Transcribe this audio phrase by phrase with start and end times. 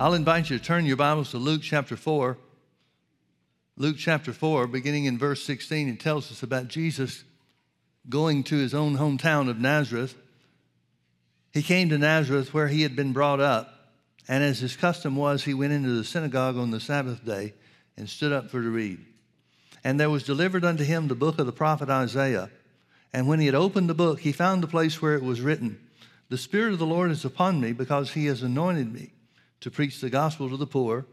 [0.00, 2.38] I'll invite you to turn your Bibles to Luke chapter 4.
[3.76, 7.24] Luke chapter 4, beginning in verse 16, it tells us about Jesus
[8.08, 10.14] going to his own hometown of Nazareth.
[11.52, 13.74] He came to Nazareth where he had been brought up,
[14.28, 17.54] and as his custom was, he went into the synagogue on the Sabbath day
[17.96, 19.04] and stood up for to read.
[19.82, 22.50] And there was delivered unto him the book of the prophet Isaiah.
[23.12, 25.80] And when he had opened the book, he found the place where it was written,
[26.28, 29.10] The Spirit of the Lord is upon me, because he has anointed me
[29.60, 31.06] to preach the gospel to the poor.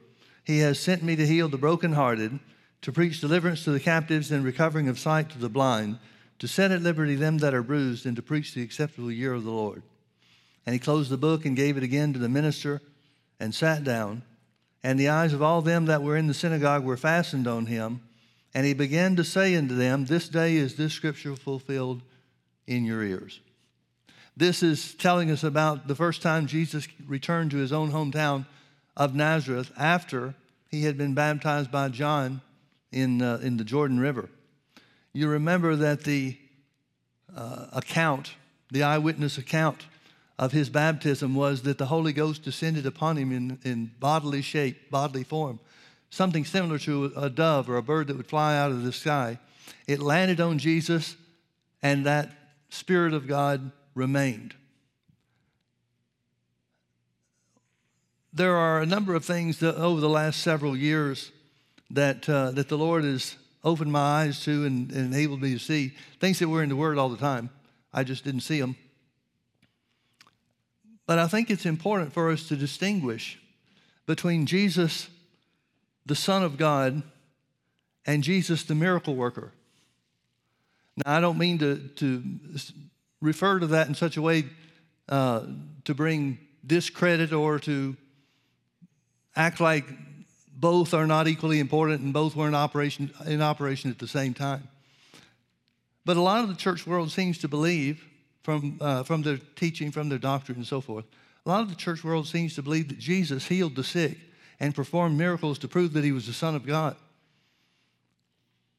[0.44, 2.40] He has sent me to heal the brokenhearted,
[2.82, 5.98] to preach deliverance to the captives and recovering of sight to the blind,
[6.40, 9.44] to set at liberty them that are bruised, and to preach the acceptable year of
[9.44, 9.82] the Lord.
[10.66, 12.82] And he closed the book and gave it again to the minister
[13.40, 14.24] and sat down.
[14.84, 18.02] And the eyes of all them that were in the synagogue were fastened on him.
[18.54, 22.02] And he began to say unto them, This day is this scripture fulfilled
[22.68, 23.42] in your ears.
[24.38, 28.46] This is telling us about the first time Jesus returned to his own hometown
[28.98, 30.36] of Nazareth after
[30.70, 32.42] he had been baptized by John
[32.92, 34.30] in, uh, in the Jordan River.
[35.14, 36.38] You remember that the
[37.34, 38.34] uh, account,
[38.72, 39.86] the eyewitness account
[40.38, 44.92] of his baptism was that the Holy Ghost descended upon him in, in bodily shape,
[44.92, 45.60] bodily form,
[46.10, 49.40] something similar to a dove or a bird that would fly out of the sky.
[49.88, 51.16] It landed on Jesus,
[51.82, 52.32] and that
[52.70, 54.54] Spirit of God remained.
[58.34, 61.32] There are a number of things that over the last several years
[61.90, 65.60] that, uh, that the Lord has opened my eyes to and, and enabled me to
[65.60, 65.94] see.
[66.20, 67.50] Things that were in the Word all the time.
[67.94, 68.76] I just didn't see them.
[71.08, 73.40] But I think it's important for us to distinguish
[74.06, 75.08] between Jesus,
[76.06, 77.04] the Son of God,
[78.06, 79.52] and Jesus, the miracle worker.
[80.98, 82.24] Now, I don't mean to, to
[83.26, 84.46] refer to that in such a way
[85.10, 85.42] uh,
[85.84, 87.96] to bring discredit or to
[89.36, 89.86] act like
[90.56, 94.34] both are not equally important and both were in operation, in operation at the same
[94.34, 94.68] time.
[96.06, 98.06] But a lot of the church world seems to believe,
[98.44, 101.06] from, uh, from their teaching, from their doctrine, and so forth,
[101.46, 104.18] a lot of the church world seems to believe that Jesus healed the sick
[104.60, 106.96] and performed miracles to prove that he was the Son of God.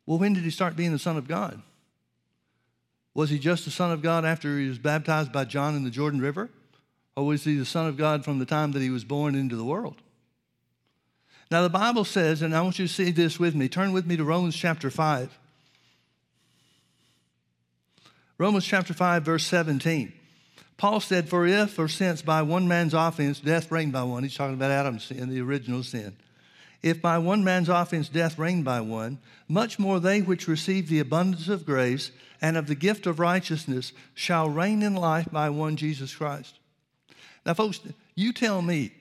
[0.06, 1.60] Well, when did he start being the Son of God?
[3.16, 5.91] Was he just the Son of God after he was baptized by John in the
[5.91, 6.50] Jordan River?
[7.16, 9.56] Or was he the Son of God from the time that he was born into
[9.56, 10.03] the world?
[11.50, 14.05] Now, the Bible says, and I want you to see this with me, turn with
[14.05, 15.38] me to Romans chapter 5.
[18.37, 20.12] Romans chapter 5, verse 17.
[20.76, 24.37] Paul said, For if or since by one man's offense death reigned by one, he's
[24.37, 26.16] talking about Adam's sin, the original sin.
[26.82, 31.00] If by one man's offense death reigned by one, much more they which receive the
[31.00, 32.10] abundance of grace
[32.41, 36.58] and of the gift of righteousness shall reign in life by one Jesus Christ.
[37.44, 37.80] Now, folks,
[38.14, 38.92] you tell me,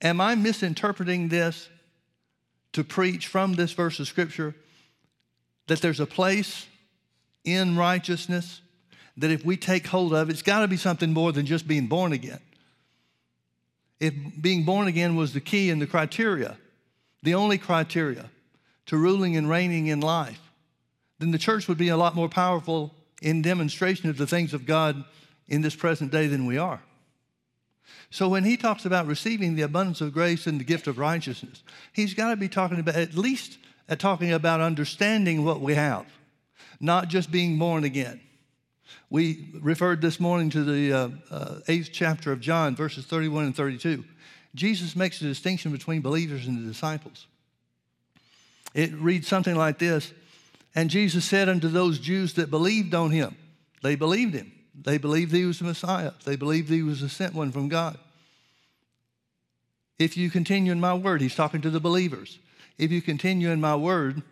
[0.00, 1.68] am I misinterpreting this
[2.72, 4.54] to preach from this verse of Scripture
[5.66, 6.66] that there's a place
[7.44, 8.60] in righteousness
[9.16, 11.86] that if we take hold of, it's got to be something more than just being
[11.86, 12.40] born again?
[13.98, 16.58] If being born again was the key and the criteria,
[17.22, 18.30] the only criteria
[18.86, 20.45] to ruling and reigning in life,
[21.18, 24.66] then the church would be a lot more powerful in demonstration of the things of
[24.66, 25.04] God
[25.48, 26.82] in this present day than we are.
[28.10, 31.62] So when he talks about receiving the abundance of grace and the gift of righteousness,
[31.92, 36.06] he's got to be talking about at least uh, talking about understanding what we have,
[36.80, 38.20] not just being born again.
[39.10, 43.56] We referred this morning to the uh, uh, eighth chapter of John, verses 31 and
[43.56, 44.04] 32.
[44.54, 47.26] Jesus makes a distinction between believers and the disciples.
[48.74, 50.12] It reads something like this
[50.76, 53.36] And Jesus said unto those Jews that believed on him,
[53.82, 54.52] they believed him.
[54.80, 56.12] They believed he was the Messiah.
[56.24, 57.98] They believed he was the sent one from God.
[59.98, 62.38] If you continue in my word, he's talking to the believers.
[62.78, 64.22] If you continue in my word,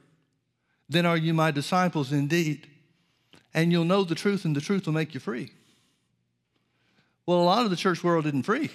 [0.88, 2.68] then are you my disciples indeed
[3.54, 5.52] and you'll know the truth, and the truth will make you free.
[7.24, 8.70] Well, a lot of the church world isn't free.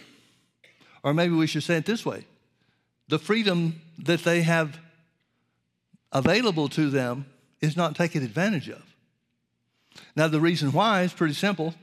[1.03, 2.25] Or maybe we should say it this way
[3.07, 4.79] the freedom that they have
[6.11, 7.25] available to them
[7.61, 8.81] is not taken advantage of.
[10.15, 11.73] Now, the reason why is pretty simple.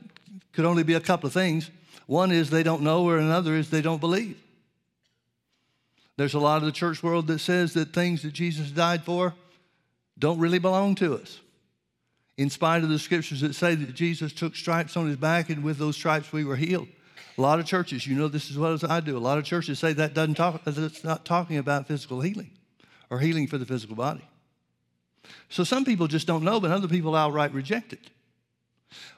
[0.53, 1.69] Could only be a couple of things.
[2.07, 4.41] One is they don't know, or another is they don't believe.
[6.15, 9.35] There's a lot of the church world that says that things that Jesus died for
[10.17, 11.39] don't really belong to us
[12.37, 15.63] in spite of the scriptures that say that Jesus took stripes on his back and
[15.63, 16.87] with those stripes we were healed.
[17.37, 19.43] A lot of churches, you know this as well as I do, a lot of
[19.43, 22.51] churches say that doesn't talk, that's not talking about physical healing
[23.09, 24.27] or healing for the physical body.
[25.49, 28.09] So some people just don't know, but other people outright reject it.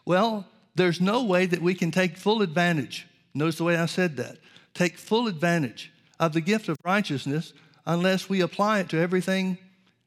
[0.06, 0.46] Well,
[0.76, 3.08] there's no way that we can take full advantage.
[3.34, 4.38] Notice the way I said that.
[4.74, 7.54] take full advantage of the gift of righteousness
[7.86, 9.58] unless we apply it to everything,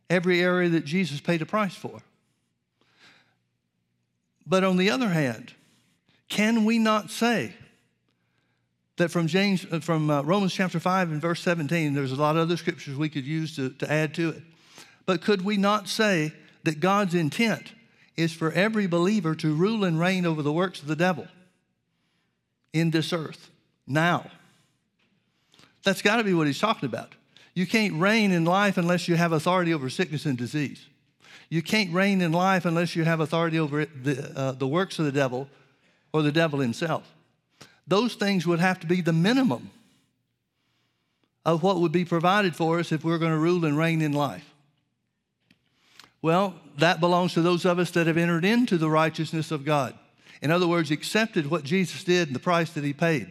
[0.08, 2.00] every area that Jesus paid a price for.
[4.46, 5.52] But on the other hand,
[6.28, 7.54] can we not say
[8.96, 12.36] that from James, uh, from uh, Romans chapter 5 and verse 17, there's a lot
[12.36, 14.42] of other scriptures we could use to, to add to it.
[15.06, 16.32] But could we not say
[16.64, 17.72] that God's intent
[18.16, 21.26] is for every believer to rule and reign over the works of the devil
[22.72, 23.50] in this earth
[23.86, 24.30] now?
[25.84, 27.14] That's got to be what he's talking about.
[27.54, 30.86] You can't reign in life unless you have authority over sickness and disease.
[31.50, 35.04] You can't reign in life unless you have authority over the, uh, the works of
[35.04, 35.48] the devil
[36.12, 37.12] or the devil himself.
[37.86, 39.70] Those things would have to be the minimum
[41.44, 44.12] of what would be provided for us if we're going to rule and reign in
[44.12, 44.51] life.
[46.22, 49.98] Well, that belongs to those of us that have entered into the righteousness of God.
[50.40, 53.30] In other words, accepted what Jesus did and the price that he paid,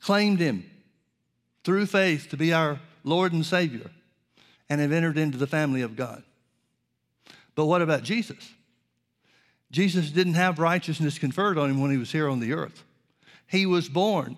[0.00, 0.68] claimed him
[1.62, 3.90] through faith to be our Lord and Savior,
[4.68, 6.22] and have entered into the family of God.
[7.54, 8.52] But what about Jesus?
[9.70, 12.84] Jesus didn't have righteousness conferred on him when he was here on the earth.
[13.46, 14.36] He was born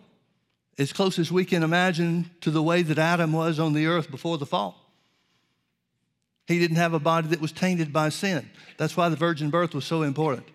[0.78, 4.10] as close as we can imagine to the way that Adam was on the earth
[4.10, 4.81] before the fall.
[6.46, 8.50] He didn't have a body that was tainted by sin.
[8.76, 10.46] That's why the virgin birth was so important.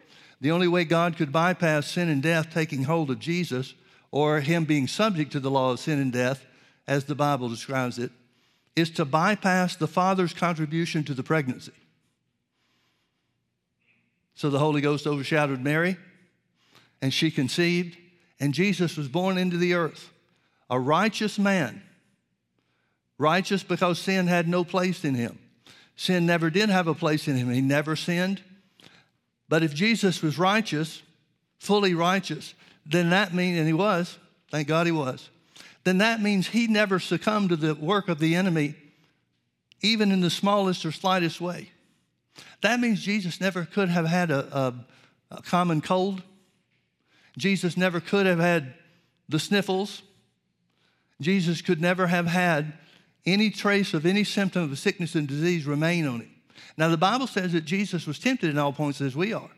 [0.42, 3.74] The only way God could bypass sin and death taking hold of Jesus
[4.12, 6.45] or him being subject to the law of sin and death,
[6.88, 8.12] as the Bible describes it,
[8.75, 11.74] is to bypass the father's contribution to the pregnancy.
[14.36, 15.98] So the Holy Ghost overshadowed Mary,
[17.01, 17.98] and she conceived,
[18.40, 20.13] and Jesus was born into the earth,
[20.69, 21.81] a righteous man.
[23.18, 25.40] Righteous because sin had no place in him.
[25.98, 28.42] Sin never did have a place in him, he never sinned.
[29.50, 31.02] But if Jesus was righteous,
[31.58, 32.54] fully righteous,
[32.86, 34.18] then that means, and he was,
[34.52, 35.30] thank God he was,
[35.84, 38.76] then that means he never succumbed to the work of the enemy,
[39.82, 41.72] even in the smallest or slightest way.
[42.62, 44.74] That means Jesus never could have had a, a,
[45.32, 46.22] a common cold.
[47.38, 48.74] Jesus never could have had
[49.30, 50.04] the sniffles.
[51.22, 52.74] Jesus could never have had
[53.28, 56.32] any trace of any symptom of sickness and disease remain on him.
[56.78, 59.50] Now, the Bible says that Jesus was tempted in all points as we are.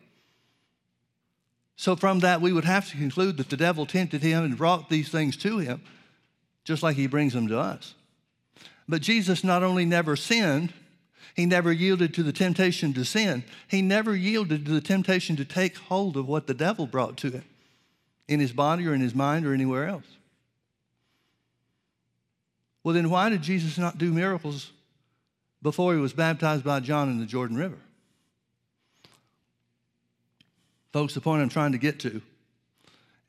[1.76, 4.90] So, from that, we would have to conclude that the devil tempted him and brought
[4.90, 5.82] these things to him,
[6.66, 7.94] just like he brings them to us.
[8.88, 10.74] But Jesus not only never sinned,
[11.36, 13.44] he never yielded to the temptation to sin.
[13.68, 17.30] He never yielded to the temptation to take hold of what the devil brought to
[17.30, 17.46] him
[18.28, 20.19] in his body or in his mind or anywhere else.
[22.84, 24.72] Well, then why did Jesus not do miracles
[25.62, 27.78] before he was baptized by John in the Jordan River?
[30.92, 32.22] Folks, the point I'm trying to get to,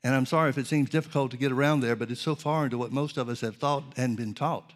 [0.03, 2.63] and I'm sorry if it seems difficult to get around there, but it's so far
[2.63, 4.73] into what most of us have thought and been taught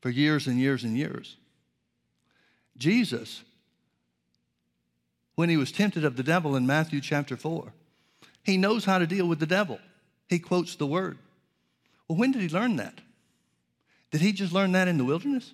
[0.00, 1.36] for years and years and years.
[2.78, 3.42] Jesus,
[5.34, 7.72] when he was tempted of the devil in Matthew chapter 4,
[8.44, 9.80] he knows how to deal with the devil.
[10.28, 11.18] He quotes the word.
[12.06, 13.00] Well, when did he learn that?
[14.16, 15.52] Did he just learn that in the wilderness?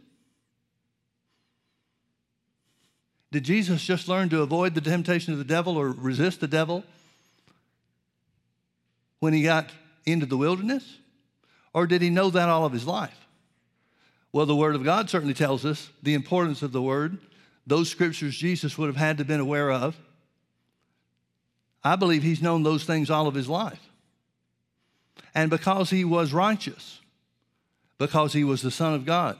[3.32, 6.84] Did Jesus just learn to avoid the temptation of the devil or resist the devil
[9.18, 9.70] when he got
[10.06, 10.98] into the wilderness?
[11.74, 13.26] Or did he know that all of his life?
[14.30, 17.18] Well, the Word of God certainly tells us the importance of the Word.
[17.66, 19.96] Those scriptures Jesus would have had to have been aware of.
[21.82, 23.90] I believe he's known those things all of his life.
[25.34, 27.00] And because he was righteous,
[28.02, 29.38] because he was the Son of God,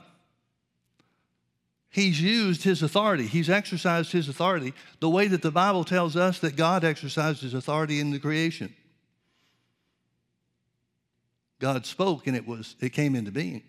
[1.89, 3.27] he's used his authority.
[3.27, 7.53] He's exercised his authority the way that the Bible tells us that God exercised his
[7.53, 8.73] authority in the creation.
[11.59, 13.63] God spoke and it was it came into being.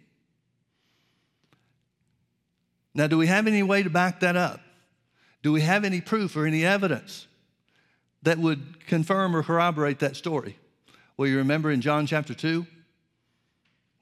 [2.95, 4.61] Now, do we have any way to back that up?
[5.43, 7.27] Do we have any proof or any evidence
[8.23, 10.57] that would confirm or corroborate that story?
[11.17, 12.65] Well, you remember in John chapter 2,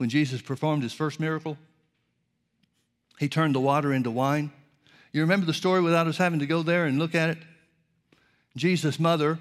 [0.03, 1.57] when Jesus performed his first miracle,
[3.21, 4.51] he turned the water into wine.
[5.13, 7.39] You remember the story without us having to go there and look at it?
[8.57, 9.39] Jesus' mother,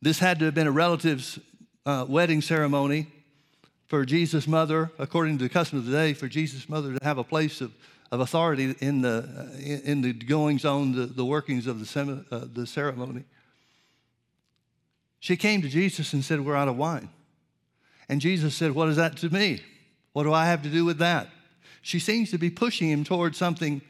[0.00, 1.38] this had to have been a relative's
[1.84, 3.08] uh, wedding ceremony
[3.88, 7.18] for Jesus' mother, according to the custom of the day, for Jesus' mother to have
[7.18, 7.74] a place of
[8.10, 12.66] of authority in the, in the goings on, the, the workings of the, uh, the
[12.66, 13.24] ceremony.
[15.20, 17.10] She came to Jesus and said, We're out of wine.
[18.08, 19.60] And Jesus said, What is that to me?
[20.12, 21.28] What do I have to do with that?
[21.82, 23.80] She seems to be pushing him towards something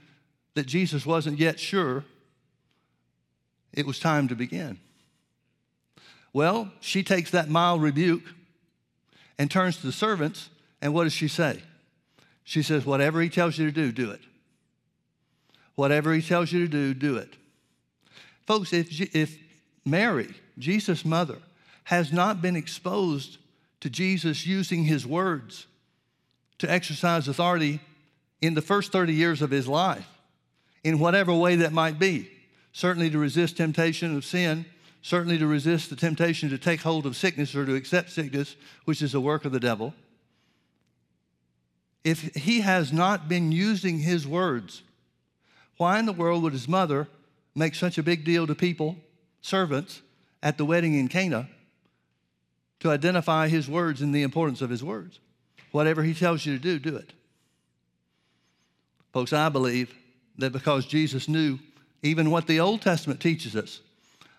[0.54, 2.04] that Jesus wasn't yet sure
[3.72, 4.78] it was time to begin.
[6.32, 8.24] Well, she takes that mild rebuke
[9.38, 10.48] and turns to the servants,
[10.82, 11.62] and what does she say?
[12.44, 14.20] She says, Whatever he tells you to do, do it.
[15.74, 17.34] Whatever he tells you to do, do it.
[18.46, 19.38] Folks, if, if
[19.84, 21.38] Mary, Jesus' mother,
[21.84, 23.38] has not been exposed
[23.86, 25.68] to Jesus using his words
[26.58, 27.78] to exercise authority
[28.42, 30.08] in the first 30 years of his life,
[30.82, 32.28] in whatever way that might be,
[32.72, 34.66] certainly to resist temptation of sin,
[35.02, 39.00] certainly to resist the temptation to take hold of sickness or to accept sickness, which
[39.00, 39.94] is a work of the devil.
[42.02, 44.82] If he has not been using his words,
[45.76, 47.06] why in the world would his mother
[47.54, 48.96] make such a big deal to people,
[49.42, 50.02] servants,
[50.42, 51.48] at the wedding in Cana
[52.80, 55.18] to identify his words and the importance of his words?
[55.72, 57.12] Whatever he tells you to do, do it.
[59.12, 59.94] Folks, I believe
[60.38, 61.58] that because Jesus knew
[62.02, 63.80] even what the Old Testament teaches us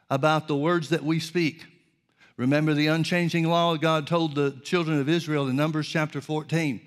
[0.09, 1.65] about the words that we speak.
[2.37, 6.81] Remember the unchanging law God told the children of Israel in Numbers chapter 14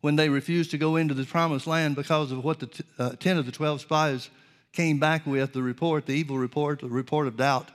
[0.00, 3.10] when they refused to go into the promised land because of what the t- uh,
[3.18, 4.30] 10 of the 12 spies
[4.72, 7.70] came back with the report, the evil report, the report of doubt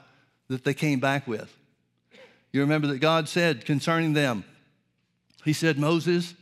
[0.48, 1.54] that they came back with.
[2.52, 4.44] You remember that God said concerning them,
[5.44, 6.34] He said, Moses,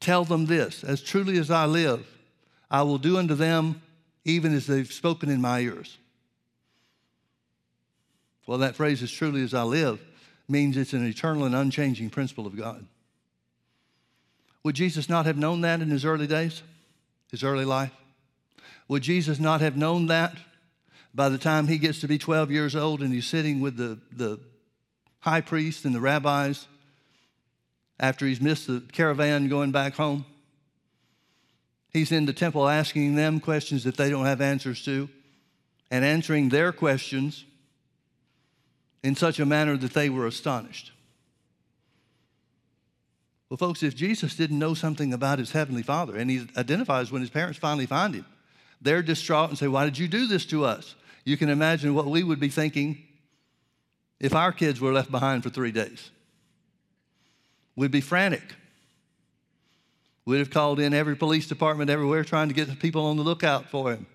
[0.00, 2.06] tell them this, as truly as I live,
[2.70, 3.82] I will do unto them
[4.24, 5.98] even as they've spoken in my ears.
[8.46, 10.00] Well, that phrase, as truly as I live,
[10.48, 12.84] means it's an eternal and unchanging principle of God.
[14.62, 16.62] Would Jesus not have known that in his early days,
[17.30, 17.92] his early life?
[18.88, 20.36] Would Jesus not have known that
[21.14, 23.98] by the time he gets to be 12 years old and he's sitting with the,
[24.12, 24.38] the
[25.26, 26.68] high priest and the rabbis
[27.98, 30.24] after he's missed the caravan going back home?
[31.92, 35.08] He's in the temple asking them questions that they don't have answers to
[35.90, 37.44] and answering their questions
[39.02, 40.92] in such a manner that they were astonished.
[43.48, 47.20] Well, folks, if Jesus didn't know something about his heavenly father, and he identifies when
[47.20, 48.26] his parents finally find him,
[48.80, 50.94] they're distraught and say, Why did you do this to us?
[51.24, 53.02] You can imagine what we would be thinking
[54.20, 56.10] if our kids were left behind for three days.
[57.74, 58.54] We'd be frantic.
[60.24, 63.68] We'd have called in every police department everywhere trying to get people on the lookout
[63.68, 64.06] for him.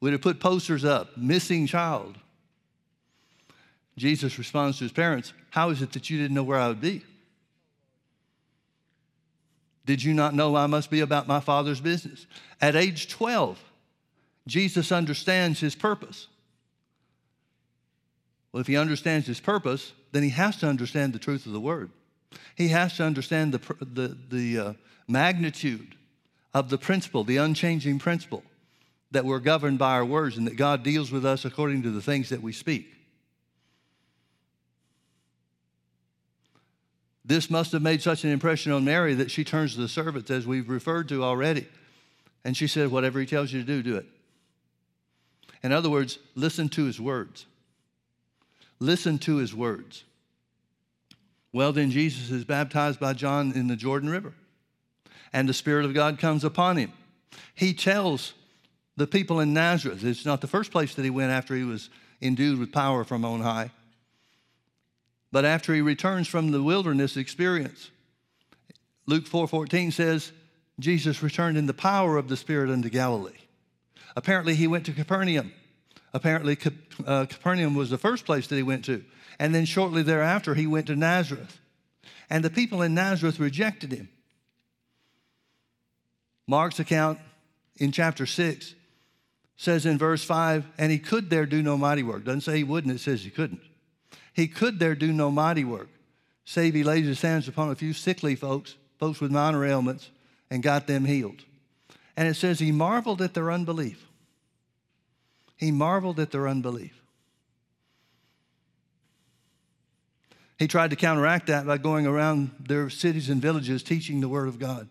[0.00, 2.16] We'd have put posters up, missing child.
[3.96, 6.80] Jesus responds to his parents, How is it that you didn't know where I would
[6.80, 7.02] be?
[9.86, 12.26] Did you not know I must be about my Father's business?
[12.60, 13.58] At age 12,
[14.46, 16.28] Jesus understands his purpose.
[18.56, 21.60] Well, if he understands his purpose, then he has to understand the truth of the
[21.60, 21.90] word.
[22.54, 24.72] He has to understand the, the, the uh,
[25.06, 25.94] magnitude
[26.54, 28.42] of the principle, the unchanging principle,
[29.10, 32.00] that we're governed by our words and that God deals with us according to the
[32.00, 32.94] things that we speak.
[37.26, 40.30] This must have made such an impression on Mary that she turns to the servants,
[40.30, 41.68] as we've referred to already.
[42.42, 44.06] And she said, Whatever he tells you to do, do it.
[45.62, 47.44] In other words, listen to his words.
[48.78, 50.04] Listen to his words.
[51.52, 54.34] Well, then Jesus is baptized by John in the Jordan River,
[55.32, 56.92] and the Spirit of God comes upon him.
[57.54, 58.34] He tells
[58.96, 61.88] the people in Nazareth, it's not the first place that he went after he was
[62.20, 63.70] endued with power from on high.
[65.32, 67.90] But after he returns from the wilderness experience,
[69.06, 70.32] Luke 4:14 says,
[70.78, 73.32] Jesus returned in the power of the Spirit unto Galilee.
[74.14, 75.52] Apparently, he went to Capernaum.
[76.16, 76.56] Apparently,
[77.06, 79.04] uh, Capernaum was the first place that he went to.
[79.38, 81.60] And then shortly thereafter, he went to Nazareth.
[82.30, 84.08] And the people in Nazareth rejected him.
[86.46, 87.18] Mark's account
[87.76, 88.74] in chapter 6
[89.58, 92.24] says in verse 5, and he could there do no mighty work.
[92.24, 93.60] Doesn't say he wouldn't, it says he couldn't.
[94.32, 95.90] He could there do no mighty work,
[96.46, 100.08] save he laid his hands upon a few sickly folks, folks with minor ailments,
[100.50, 101.44] and got them healed.
[102.16, 104.06] And it says he marveled at their unbelief.
[105.56, 107.00] He marveled at their unbelief.
[110.58, 114.48] He tried to counteract that by going around their cities and villages teaching the Word
[114.48, 114.88] of God.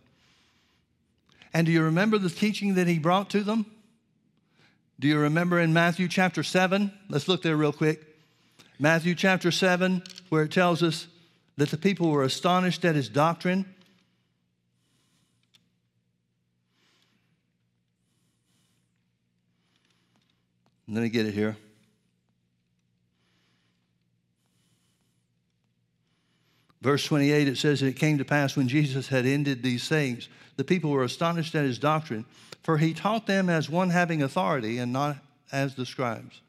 [1.54, 3.66] And do you remember the teaching that he brought to them?
[5.00, 6.92] Do you remember in Matthew chapter 7?
[7.10, 8.02] Let's look there real quick.
[8.80, 11.08] Matthew chapter 7, where it tells us
[11.58, 13.75] that the people were astonished at his doctrine.
[20.88, 21.58] Let me get it here.
[26.82, 30.64] Verse 28, it says, It came to pass when Jesus had ended these sayings, the
[30.64, 32.26] people were astonished at his doctrine,
[32.62, 35.18] for he taught them as one having authority and not
[35.52, 36.42] as the scribes.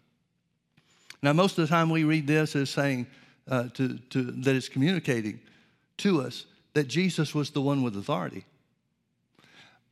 [1.22, 3.06] Now, most of the time we read this as saying
[3.48, 5.40] uh, to, to, that it's communicating
[5.98, 8.44] to us that Jesus was the one with authority.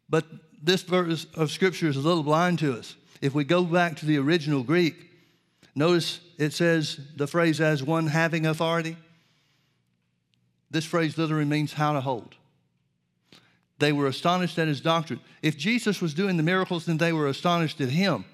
[0.08, 0.26] But
[0.62, 2.94] this verse of Scripture is a little blind to us.
[3.20, 5.10] If we go back to the original Greek,
[5.74, 8.96] notice it says the phrase as one having authority.
[10.70, 12.34] This phrase literally means how to hold.
[13.78, 15.20] They were astonished at his doctrine.
[15.42, 18.24] If Jesus was doing the miracles, then they were astonished at him.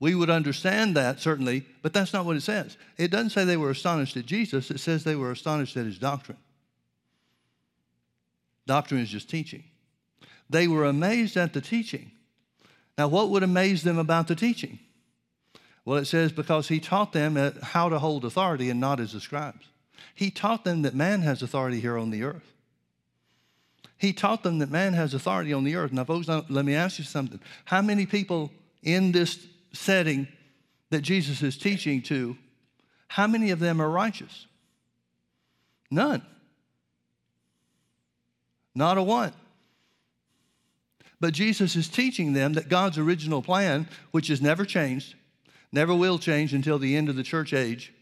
[0.00, 2.76] We would understand that, certainly, but that's not what it says.
[2.98, 5.98] It doesn't say they were astonished at Jesus, it says they were astonished at his
[5.98, 6.38] doctrine.
[8.66, 9.64] Doctrine is just teaching.
[10.50, 12.10] They were amazed at the teaching.
[12.96, 14.78] Now, what would amaze them about the teaching?
[15.84, 19.20] Well, it says because he taught them how to hold authority and not as the
[19.20, 19.66] scribes.
[20.14, 22.52] He taught them that man has authority here on the earth.
[23.98, 25.92] He taught them that man has authority on the earth.
[25.92, 27.40] Now, folks, let me ask you something.
[27.64, 28.50] How many people
[28.82, 30.28] in this setting
[30.90, 32.36] that Jesus is teaching to,
[33.08, 34.46] how many of them are righteous?
[35.90, 36.22] None.
[38.74, 39.32] Not a one.
[41.24, 45.14] But Jesus is teaching them that God's original plan, which has never changed,
[45.72, 47.94] never will change until the end of the church age,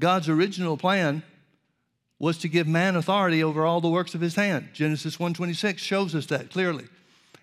[0.00, 1.22] God's original plan
[2.18, 4.70] was to give man authority over all the works of his hand.
[4.72, 6.86] Genesis 1:26 shows us that clearly.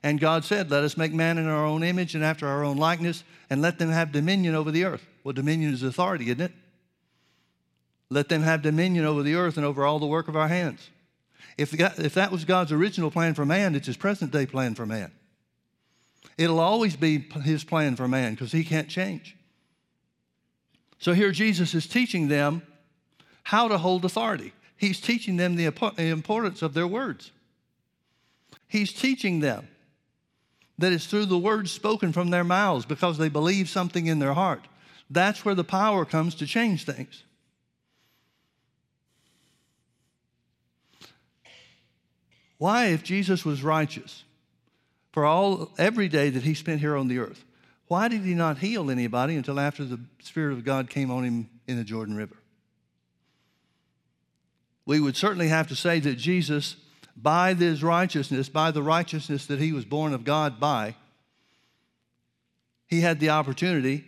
[0.02, 2.78] And God said, "Let us make man in our own image and after our own
[2.78, 6.54] likeness, and let them have dominion over the earth." Well, dominion is authority, isn't it?
[8.10, 10.90] Let them have dominion over the earth and over all the work of our hands.
[11.58, 14.86] If, if that was God's original plan for man, it's his present day plan for
[14.86, 15.12] man.
[16.38, 19.38] It'll always be his plan for man because he can't change.
[21.00, 22.62] So here Jesus is teaching them
[23.44, 24.54] how to hold authority.
[24.76, 25.66] He's teaching them the
[25.98, 27.32] importance of their words.
[28.68, 29.68] He's teaching them
[30.78, 34.34] that it's through the words spoken from their mouths because they believe something in their
[34.34, 34.68] heart.
[35.10, 37.24] That's where the power comes to change things.
[42.58, 44.24] Why, if Jesus was righteous
[45.12, 47.44] for all every day that he spent here on the earth,
[47.88, 51.50] why did he not heal anybody until after the Spirit of God came on him
[51.68, 52.36] in the Jordan River?
[54.86, 56.76] we would certainly have to say that Jesus,
[57.16, 60.96] by this righteousness, by the righteousness that he was born of God by,
[62.88, 64.06] he had the opportunity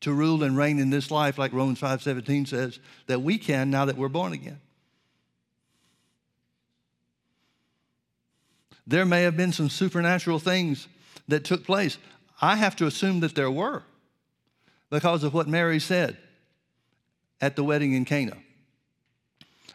[0.00, 3.84] to rule and reign in this life, like Romans 5:17 says, that we can now
[3.84, 4.60] that we're born again.
[8.90, 10.88] There may have been some supernatural things
[11.28, 11.96] that took place.
[12.42, 13.84] I have to assume that there were
[14.90, 16.16] because of what Mary said
[17.40, 18.36] at the wedding in Cana.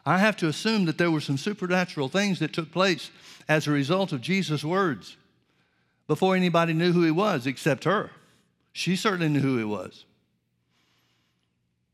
[0.05, 3.09] I have to assume that there were some supernatural things that took place
[3.47, 5.15] as a result of Jesus' words
[6.07, 8.11] before anybody knew who he was except her.
[8.73, 10.03] She certainly knew who he was.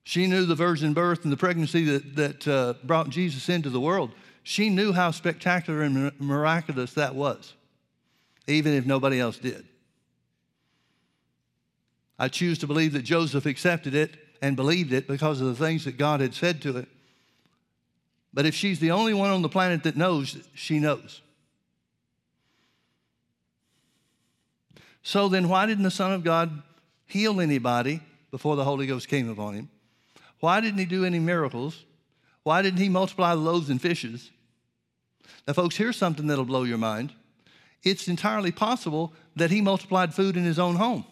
[0.04, 3.80] She knew the virgin birth and the pregnancy that, that uh, brought Jesus into the
[3.80, 4.10] world.
[4.44, 7.54] She knew how spectacular and miraculous that was,
[8.48, 9.66] even if nobody else did.
[12.18, 15.86] I choose to believe that Joseph accepted it and believed it because of the things
[15.86, 16.88] that God had said to it
[18.34, 21.22] but if she's the only one on the planet that knows, she knows.
[25.04, 26.62] So then, why didn't the Son of God
[27.08, 29.70] heal anybody before the Holy Ghost came upon him?
[30.40, 31.84] Why didn't he do any miracles?
[32.44, 34.32] Why didn't he multiply the loaves and fishes?
[35.48, 37.14] Now, folks, here's something that'll blow your mind.
[37.84, 41.06] It's entirely possible that he multiplied food in his own home.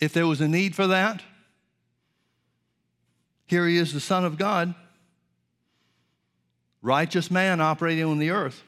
[0.00, 1.22] If there was a need for that,
[3.46, 4.74] here he is, the Son of God,
[6.80, 8.62] righteous man operating on the earth.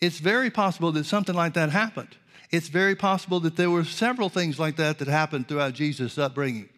[0.00, 2.16] It's very possible that something like that happened.
[2.50, 6.68] It's very possible that there were several things like that that happened throughout Jesus' upbringing.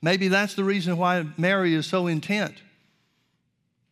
[0.00, 2.62] Maybe that's the reason why Mary is so intent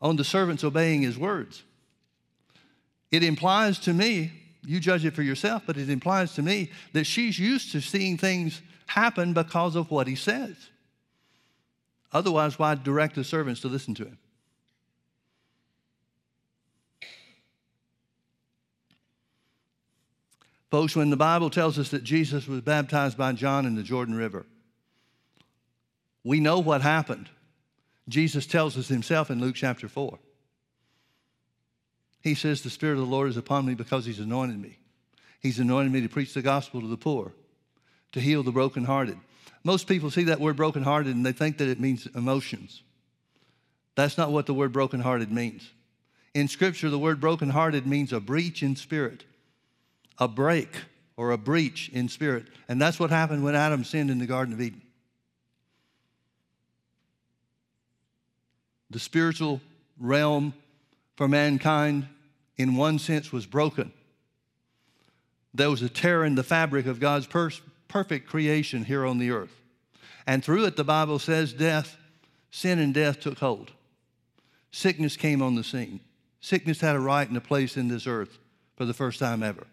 [0.01, 1.63] on the servants obeying his words.
[3.11, 4.33] It implies to me,
[4.65, 8.19] you judge it for yourself, but it implies to me that she's used to seeing
[8.19, 10.57] things happen because of what he says.
[12.13, 14.19] Otherwise, why direct the servants to listen to him?
[20.71, 24.15] Folks, when the Bible tells us that Jesus was baptized by John in the Jordan
[24.15, 24.45] River,
[26.27, 27.29] we know what happened.
[28.09, 30.19] Jesus tells us himself in Luke chapter 4.
[32.23, 34.79] He says, The Spirit of the Lord is upon me because he's anointed me.
[35.41, 37.33] He's anointed me to preach the gospel to the poor,
[38.13, 39.19] to heal the brokenhearted,
[39.67, 42.85] most people see that word brokenhearted and they think that it means emotions.
[43.97, 45.73] That's not what the word brokenhearted means.
[46.35, 49.25] In Scripture, the word brokenhearted means a breach in spirit,
[50.21, 50.69] a break
[51.17, 52.47] or a breach in spirit.
[52.69, 54.83] And that's what happened when Adam sinned in the Garden of Eden.
[58.91, 59.61] The spiritual
[59.99, 60.55] realm
[61.17, 62.07] for mankind,
[62.57, 63.93] in one sense, was broken.
[65.55, 67.51] There was a tear in the fabric of God's per-
[67.89, 69.63] perfect creation here on the earth.
[70.27, 71.97] And through it, the Bible says, death,
[72.51, 73.73] sin and death took hold.
[74.71, 76.01] Sickness came on the scene.
[76.41, 78.39] Sickness had a right and a place in this earth
[78.77, 79.67] for the first time ever.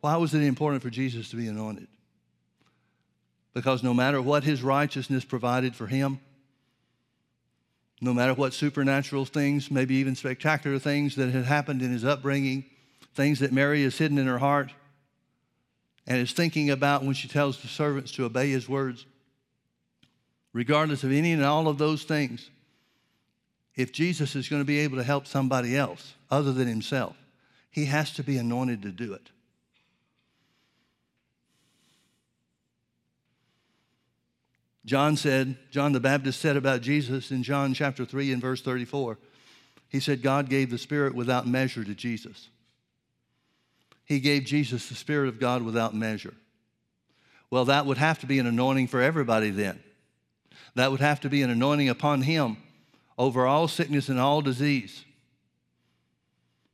[0.00, 1.86] Why was it important for Jesus to be anointed?
[3.52, 6.20] Because no matter what his righteousness provided for him,
[8.00, 12.64] no matter what supernatural things, maybe even spectacular things that had happened in his upbringing,
[13.14, 14.72] things that Mary has hidden in her heart
[16.06, 19.04] and is thinking about when she tells the servants to obey his words,
[20.52, 22.50] regardless of any and all of those things,
[23.76, 27.16] if Jesus is going to be able to help somebody else other than himself,
[27.70, 29.30] he has to be anointed to do it.
[34.84, 39.18] John said, John the Baptist said about Jesus in John chapter 3 and verse 34,
[39.88, 42.48] he said, God gave the Spirit without measure to Jesus.
[44.04, 46.34] He gave Jesus the Spirit of God without measure.
[47.50, 49.80] Well, that would have to be an anointing for everybody then.
[50.76, 52.56] That would have to be an anointing upon him
[53.18, 55.04] over all sickness and all disease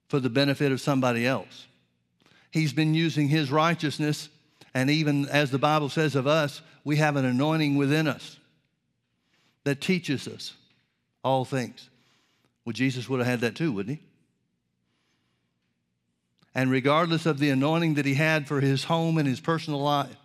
[0.09, 1.67] for the benefit of somebody else.
[2.51, 4.29] He's been using his righteousness,
[4.73, 8.39] and even as the Bible says of us, we have an anointing within us
[9.65, 10.55] that teaches us
[11.25, 11.91] all things.
[12.65, 14.05] Well, Jesus would have had that too, wouldn't he?
[16.55, 20.17] And regardless of the anointing that he had for his home and his personal life,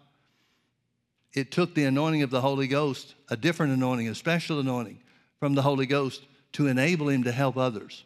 [1.33, 4.99] it took the anointing of the Holy Ghost, a different anointing, a special anointing
[5.39, 6.21] from the Holy Ghost,
[6.51, 8.03] to enable him to help others,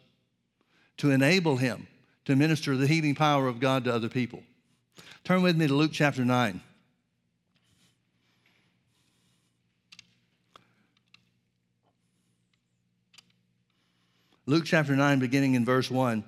[0.96, 1.88] to enable him
[2.24, 4.42] to minister the healing power of God to other people.
[5.24, 6.62] Turn with me to Luke chapter 9.
[14.46, 16.22] Luke chapter 9, beginning in verse 1.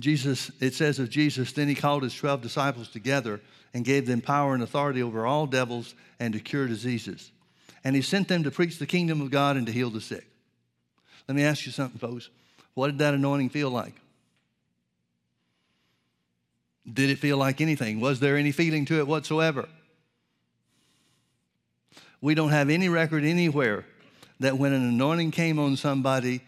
[0.00, 3.40] Jesus, it says of Jesus, then he called his 12 disciples together
[3.72, 7.30] and gave them power and authority over all devils and to cure diseases.
[7.84, 10.26] And he sent them to preach the kingdom of God and to heal the sick.
[11.28, 12.28] Let me ask you something, folks.
[12.74, 13.94] What did that anointing feel like?
[16.90, 18.00] Did it feel like anything?
[18.00, 19.68] Was there any feeling to it whatsoever?
[22.20, 23.84] We don't have any record anywhere
[24.40, 26.42] that when an anointing came on somebody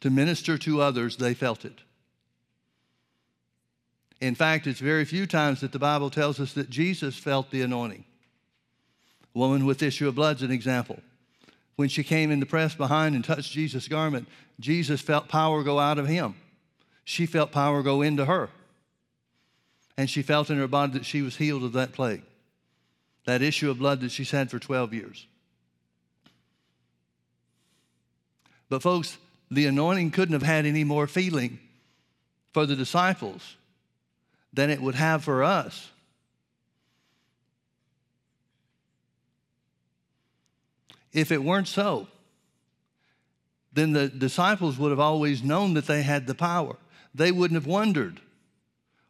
[0.00, 1.80] to minister to others, they felt it.
[4.20, 7.62] In fact, it's very few times that the Bible tells us that Jesus felt the
[7.62, 8.04] anointing.
[9.34, 11.00] A woman with issue of blood's an example.
[11.74, 14.28] When she came in the press behind and touched Jesus' garment,
[14.60, 16.36] Jesus felt power go out of him.
[17.04, 18.50] She felt power go into her.
[19.96, 22.22] And she felt in her body that she was healed of that plague,
[23.26, 25.26] that issue of blood that she's had for 12 years.
[28.72, 29.18] But, folks,
[29.50, 31.58] the anointing couldn't have had any more feeling
[32.54, 33.56] for the disciples
[34.50, 35.90] than it would have for us.
[41.12, 42.08] If it weren't so,
[43.74, 46.76] then the disciples would have always known that they had the power.
[47.14, 48.22] They wouldn't have wondered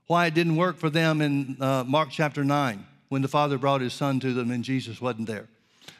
[0.08, 3.80] why it didn't work for them in uh, Mark chapter 9 when the Father brought
[3.80, 5.46] his Son to them and Jesus wasn't there.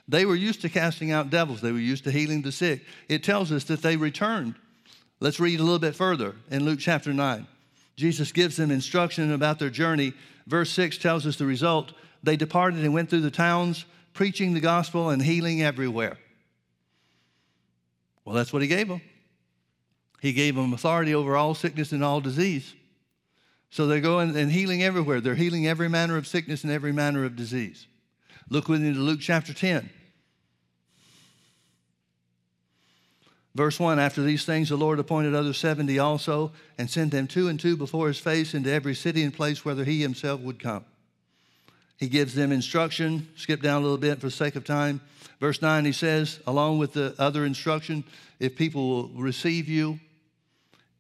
[0.09, 2.85] They were used to casting out devils, they were used to healing the sick.
[3.09, 4.55] It tells us that they returned.
[5.21, 7.47] Let's read a little bit further in Luke chapter 9.
[7.97, 10.15] Jesus gives them instruction about their journey.
[10.47, 11.93] Verse 6 tells us the result.
[12.23, 13.85] They departed and went through the towns,
[14.15, 16.19] preaching the gospel and healing everywhere.
[18.25, 19.01] Well, that's what he gave them.
[20.21, 22.75] He gave them authority over all sickness and all disease.
[23.71, 25.21] So they're going and healing everywhere.
[25.21, 27.87] They're healing every manner of sickness and every manner of disease.
[28.53, 29.89] Look with me to Luke chapter 10.
[33.55, 37.49] Verse 1 After these things, the Lord appointed other 70 also, and sent them two
[37.49, 40.85] and two before his face into every city and place whither he himself would come.
[41.97, 43.27] He gives them instruction.
[43.37, 45.01] Skip down a little bit for the sake of time.
[45.41, 48.05] Verse 9, he says, along with the other instruction,
[48.39, 49.99] if people will receive you,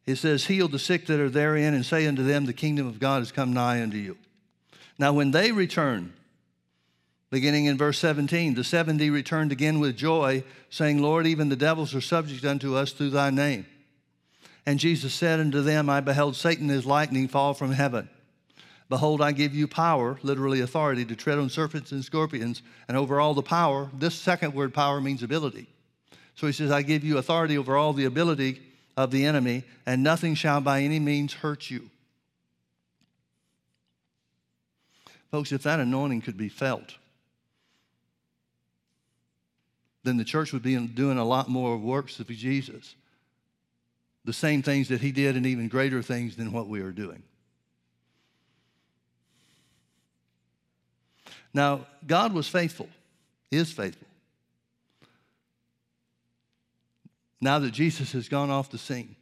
[0.06, 2.98] he says, Heal the sick that are therein, and say unto them, The kingdom of
[2.98, 4.16] God has come nigh unto you.
[4.98, 6.14] Now, when they return,
[7.32, 11.94] Beginning in verse 17, the 70 returned again with joy, saying, Lord, even the devils
[11.94, 13.64] are subject unto us through thy name.
[14.66, 18.10] And Jesus said unto them, I beheld Satan as lightning fall from heaven.
[18.90, 23.18] Behold, I give you power, literally authority, to tread on serpents and scorpions, and over
[23.18, 23.88] all the power.
[23.98, 25.68] This second word, power, means ability.
[26.34, 28.60] So he says, I give you authority over all the ability
[28.94, 31.88] of the enemy, and nothing shall by any means hurt you.
[35.30, 36.96] Folks, if that anointing could be felt,
[40.04, 42.94] then the church would be doing a lot more works of Jesus.
[44.24, 47.22] The same things that he did and even greater things than what we are doing.
[51.54, 52.88] Now, God was faithful,
[53.50, 54.08] is faithful.
[57.40, 59.16] Now that Jesus has gone off the scene,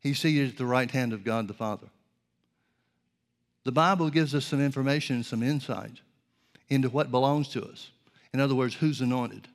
[0.00, 1.88] he's seated at the right hand of God the Father.
[3.64, 6.00] The Bible gives us some information, some insight
[6.68, 7.90] into what belongs to us.
[8.32, 9.48] In other words, who's anointed.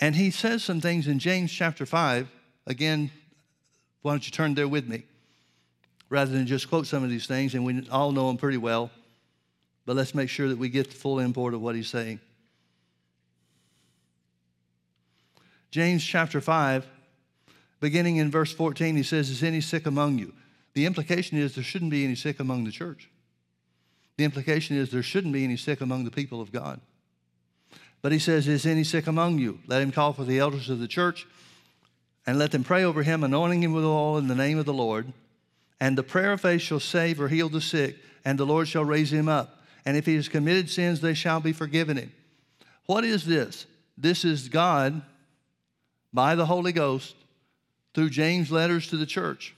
[0.00, 2.28] And he says some things in James chapter 5.
[2.66, 3.10] Again,
[4.02, 5.04] why don't you turn there with me?
[6.08, 8.90] Rather than just quote some of these things, and we all know them pretty well,
[9.84, 12.20] but let's make sure that we get the full import of what he's saying.
[15.70, 16.86] James chapter 5,
[17.80, 20.32] beginning in verse 14, he says, Is any sick among you?
[20.74, 23.10] The implication is there shouldn't be any sick among the church.
[24.16, 26.80] The implication is there shouldn't be any sick among the people of God.
[28.06, 29.58] But he says, Is any sick among you?
[29.66, 31.26] Let him call for the elders of the church
[32.24, 34.72] and let them pray over him, anointing him with oil in the name of the
[34.72, 35.12] Lord.
[35.80, 38.84] And the prayer of faith shall save or heal the sick, and the Lord shall
[38.84, 39.60] raise him up.
[39.84, 42.12] And if he has committed sins, they shall be forgiven him.
[42.84, 43.66] What is this?
[43.98, 45.02] This is God
[46.12, 47.16] by the Holy Ghost
[47.92, 49.56] through James' letters to the church,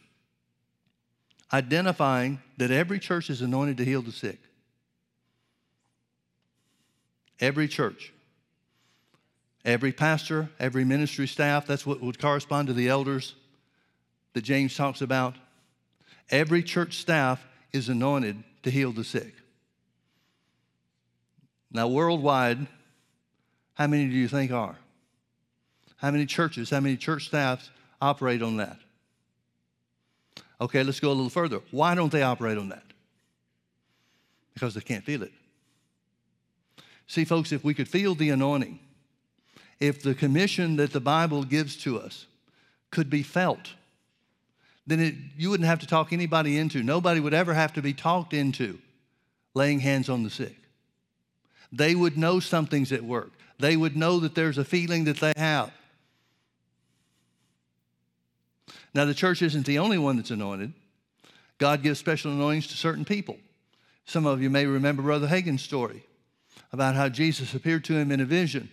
[1.53, 4.39] identifying that every church is anointed to heal the sick.
[7.41, 8.15] Every church.
[9.69, 13.35] Every pastor, every ministry staff, that's what would correspond to the elders
[14.33, 15.37] that James talks about.
[16.31, 19.35] Every church staff is anointed to heal the sick.
[21.71, 22.67] Now, worldwide,
[23.75, 24.77] how many do you think are?
[25.97, 27.69] How many churches, how many church staffs
[28.01, 28.79] operate on that?
[30.63, 31.61] Okay, let's go a little further.
[31.73, 32.85] Why don't they operate on that?
[34.55, 35.33] Because they can't feel it.
[37.07, 38.81] See, folks, if we could feel the anointing,
[39.81, 42.27] if the commission that the Bible gives to us
[42.91, 43.75] could be felt,
[44.87, 46.83] then it, you wouldn't have to talk anybody into.
[46.83, 48.79] Nobody would ever have to be talked into
[49.55, 50.57] laying hands on the sick.
[51.71, 53.31] They would know something's at work.
[53.59, 55.71] They would know that there's a feeling that they have.
[58.95, 60.73] Now, the church isn't the only one that's anointed.
[61.59, 63.37] God gives special anointings to certain people.
[64.07, 66.05] Some of you may remember Brother Hagin's story
[66.73, 68.71] about how Jesus appeared to him in a vision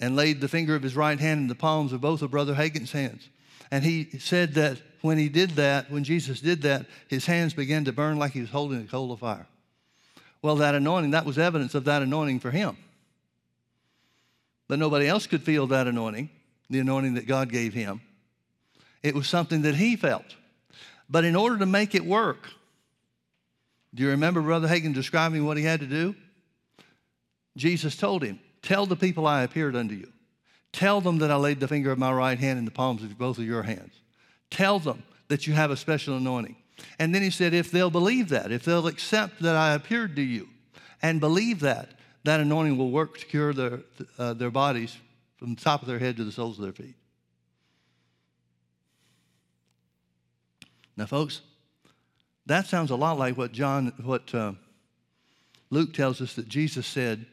[0.00, 2.54] and laid the finger of his right hand in the palms of both of Brother
[2.54, 3.28] Hagin's hands.
[3.70, 7.84] And he said that when he did that, when Jesus did that, his hands began
[7.84, 9.46] to burn like he was holding a coal of fire.
[10.42, 12.76] Well, that anointing, that was evidence of that anointing for him.
[14.68, 16.30] But nobody else could feel that anointing,
[16.68, 18.00] the anointing that God gave him.
[19.02, 20.34] It was something that he felt.
[21.08, 22.48] But in order to make it work,
[23.94, 26.14] do you remember Brother Hagin describing what he had to do?
[27.56, 30.12] Jesus told him, Tell the people I appeared unto you.
[30.72, 33.16] Tell them that I laid the finger of my right hand in the palms of
[33.16, 34.00] both of your hands.
[34.50, 36.56] Tell them that you have a special anointing.
[36.98, 40.22] And then he said, if they'll believe that, if they'll accept that I appeared to
[40.22, 40.48] you
[41.00, 41.90] and believe that,
[42.24, 43.80] that anointing will work to cure their,
[44.18, 44.96] uh, their bodies
[45.36, 46.96] from the top of their head to the soles of their feet.
[50.96, 51.40] Now, folks,
[52.46, 54.54] that sounds a lot like what John, what uh,
[55.70, 57.26] Luke tells us that Jesus said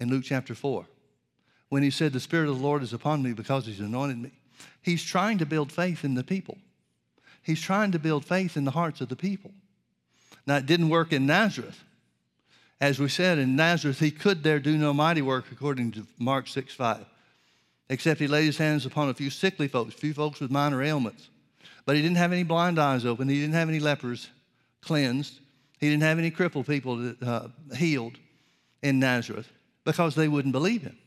[0.00, 0.86] in Luke chapter 4
[1.68, 4.32] when he said, The Spirit of the Lord is upon me because he's anointed me.
[4.80, 6.58] He's trying to build faith in the people.
[7.42, 9.52] He's trying to build faith in the hearts of the people.
[10.46, 11.82] Now, it didn't work in Nazareth.
[12.80, 16.48] As we said, in Nazareth, he could there do no mighty work, according to Mark
[16.48, 17.04] 6 5,
[17.88, 20.82] except he laid his hands upon a few sickly folks, a few folks with minor
[20.82, 21.28] ailments.
[21.86, 24.28] But he didn't have any blind eyes open, he didn't have any lepers
[24.80, 25.40] cleansed,
[25.80, 28.18] he didn't have any crippled people uh, healed
[28.82, 29.50] in Nazareth
[29.84, 30.98] because they wouldn't believe him.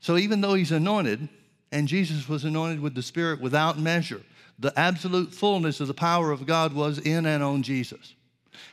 [0.00, 1.28] So even though he's anointed,
[1.70, 4.22] and Jesus was anointed with the Spirit without measure,
[4.58, 8.14] the absolute fullness of the power of God was in and on Jesus.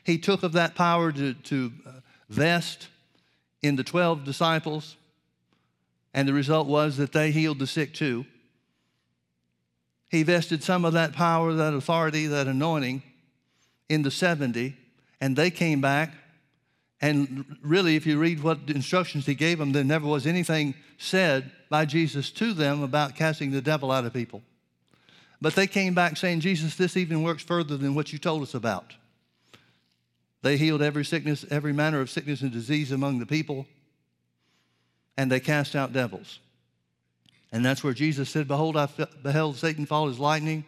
[0.03, 1.91] He took of that power to, to uh,
[2.29, 2.87] vest
[3.61, 4.95] in the 12 disciples,
[6.13, 8.25] and the result was that they healed the sick too.
[10.09, 13.03] He vested some of that power, that authority, that anointing
[13.87, 14.75] in the 70,
[15.21, 16.13] and they came back
[17.01, 21.49] and really, if you read what instructions he gave them, there never was anything said
[21.69, 24.41] by Jesus to them about casting the devil out of people.
[25.41, 28.53] But they came back saying, Jesus, this even works further than what you told us
[28.53, 28.93] about.
[30.41, 33.65] They healed every sickness, every manner of sickness and disease among the people,
[35.17, 36.39] and they cast out devils.
[37.51, 38.87] And that's where Jesus said, Behold, I
[39.23, 40.65] beheld Satan fall as lightning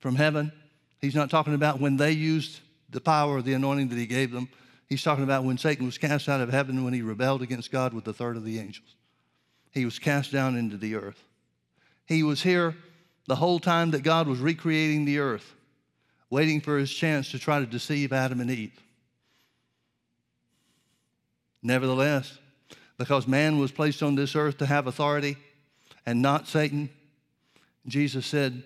[0.00, 0.52] from heaven.
[1.00, 4.30] He's not talking about when they used the power of the anointing that he gave
[4.30, 4.48] them.
[4.88, 7.92] He's talking about when Satan was cast out of heaven when he rebelled against God
[7.92, 8.94] with the third of the angels.
[9.72, 11.22] He was cast down into the earth.
[12.06, 12.76] He was here
[13.26, 15.54] the whole time that God was recreating the earth,
[16.30, 18.80] waiting for his chance to try to deceive Adam and Eve.
[21.62, 22.38] Nevertheless,
[22.96, 25.36] because man was placed on this earth to have authority
[26.06, 26.88] and not Satan,
[27.88, 28.62] Jesus said,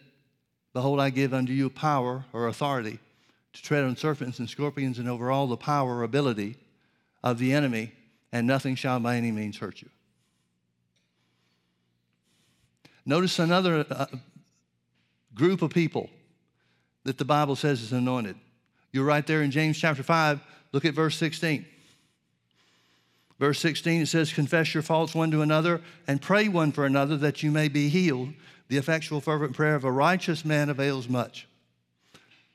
[0.75, 3.01] Behold, I give unto you power or authority
[3.53, 6.57] to tread on serpents and scorpions and over all the power or ability
[7.23, 7.93] of the enemy,
[8.33, 9.89] and nothing shall by any means hurt you.
[13.05, 14.07] Notice another uh,
[15.35, 16.11] group of people
[17.05, 18.37] that the Bible says is anointed.
[18.93, 20.41] You're right there in James chapter 5.
[20.73, 21.67] Look at verse 16.
[23.39, 27.17] Verse 16, it says, Confess your faults one to another and pray one for another
[27.17, 28.35] that you may be healed.
[28.69, 31.49] The effectual, fervent prayer of a righteous man avails much.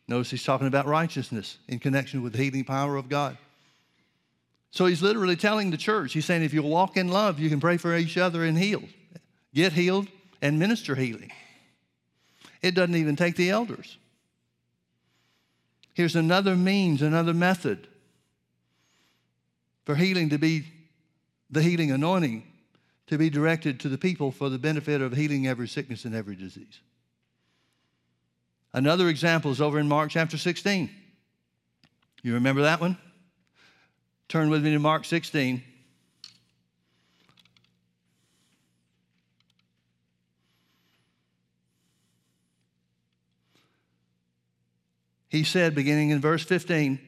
[0.07, 3.37] Notice he's talking about righteousness in connection with the healing power of God.
[4.71, 7.59] So he's literally telling the church, he's saying, if you walk in love, you can
[7.59, 8.83] pray for each other and heal.
[9.53, 10.07] Get healed
[10.41, 11.31] and minister healing.
[12.61, 13.97] It doesn't even take the elders.
[15.93, 17.87] Here's another means, another method
[19.85, 20.65] for healing to be
[21.49, 22.43] the healing anointing
[23.07, 26.35] to be directed to the people for the benefit of healing every sickness and every
[26.35, 26.79] disease.
[28.75, 30.89] Another example is over in Mark chapter 16.
[32.23, 32.97] You remember that one?
[34.27, 35.63] Turn with me to Mark 16.
[45.29, 46.99] He said, beginning in verse 15,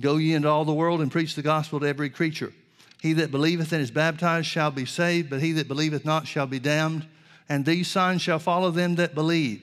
[0.00, 2.54] Go ye into all the world and preach the gospel to every creature.
[3.02, 6.46] He that believeth and is baptized shall be saved, but he that believeth not shall
[6.46, 7.06] be damned.
[7.50, 9.62] And these signs shall follow them that believe.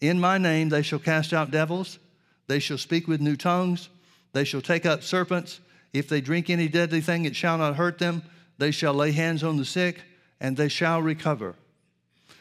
[0.00, 1.98] In my name they shall cast out devils,
[2.46, 3.88] they shall speak with new tongues,
[4.32, 5.60] they shall take up serpents.
[5.92, 8.22] If they drink any deadly thing, it shall not hurt them.
[8.58, 10.02] They shall lay hands on the sick,
[10.40, 11.56] and they shall recover.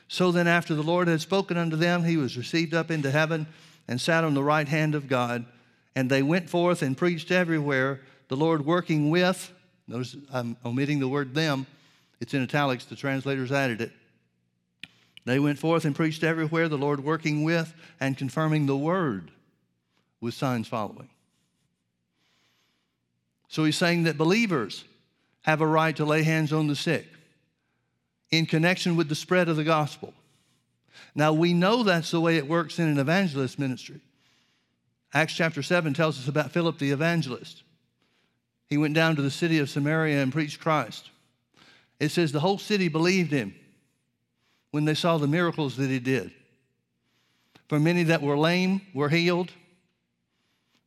[0.07, 3.47] So then, after the Lord had spoken unto them, he was received up into heaven
[3.87, 5.45] and sat on the right hand of God.
[5.95, 9.51] And they went forth and preached everywhere, the Lord working with,
[9.87, 11.65] notice I'm omitting the word them,
[12.19, 13.91] it's in italics, the translators added it.
[15.29, 19.29] They went forth and preached everywhere, the Lord working with and confirming the word
[20.19, 21.07] with signs following.
[23.47, 24.85] So he's saying that believers
[25.41, 27.05] have a right to lay hands on the sick
[28.31, 30.15] in connection with the spread of the gospel.
[31.13, 34.01] Now, we know that's the way it works in an evangelist ministry.
[35.13, 37.61] Acts chapter 7 tells us about Philip the evangelist.
[38.67, 41.11] He went down to the city of Samaria and preached Christ.
[41.99, 43.53] It says the whole city believed him
[44.71, 46.31] when they saw the miracles that he did.
[47.67, 49.51] For many that were lame were healed,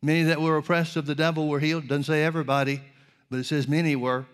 [0.03, 1.89] many that were oppressed of the devil were healed.
[1.89, 2.83] Doesn't say everybody,
[3.31, 4.27] but it says many were.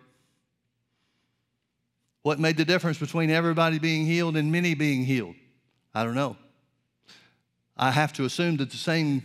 [2.22, 5.34] What made the difference between everybody being healed and many being healed?
[5.94, 6.36] I don't know.
[7.76, 9.22] I have to assume that the same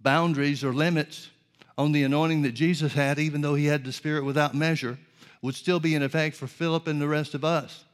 [0.00, 1.30] boundaries or limits
[1.78, 4.98] on the anointing that Jesus had, even though he had the Spirit without measure,
[5.42, 7.85] would still be in effect for Philip and the rest of us.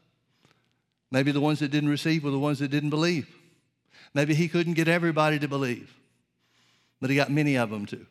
[1.12, 3.28] Maybe the ones that didn't receive were the ones that didn't believe.
[4.14, 5.94] Maybe he couldn't get everybody to believe,
[7.00, 8.06] but he got many of them to.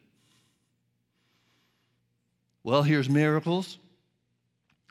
[2.63, 3.79] Well, here's miracles.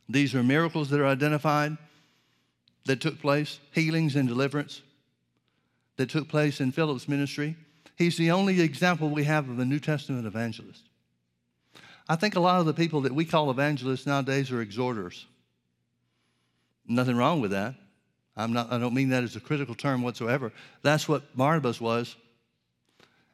[0.09, 1.79] These are miracles that are identified
[2.87, 4.83] that took place, healings and deliverance
[5.97, 7.57] that took place in Philip's ministry.
[7.95, 10.83] He's the only example we have of a New Testament evangelist.
[12.09, 15.27] I think a lot of the people that we call evangelists nowadays are exhorters.
[16.89, 17.77] Nothing wrong with that.
[18.41, 20.53] I'm not, I don't mean that as a critical term whatsoever.
[20.83, 22.17] That's what Barnabas was.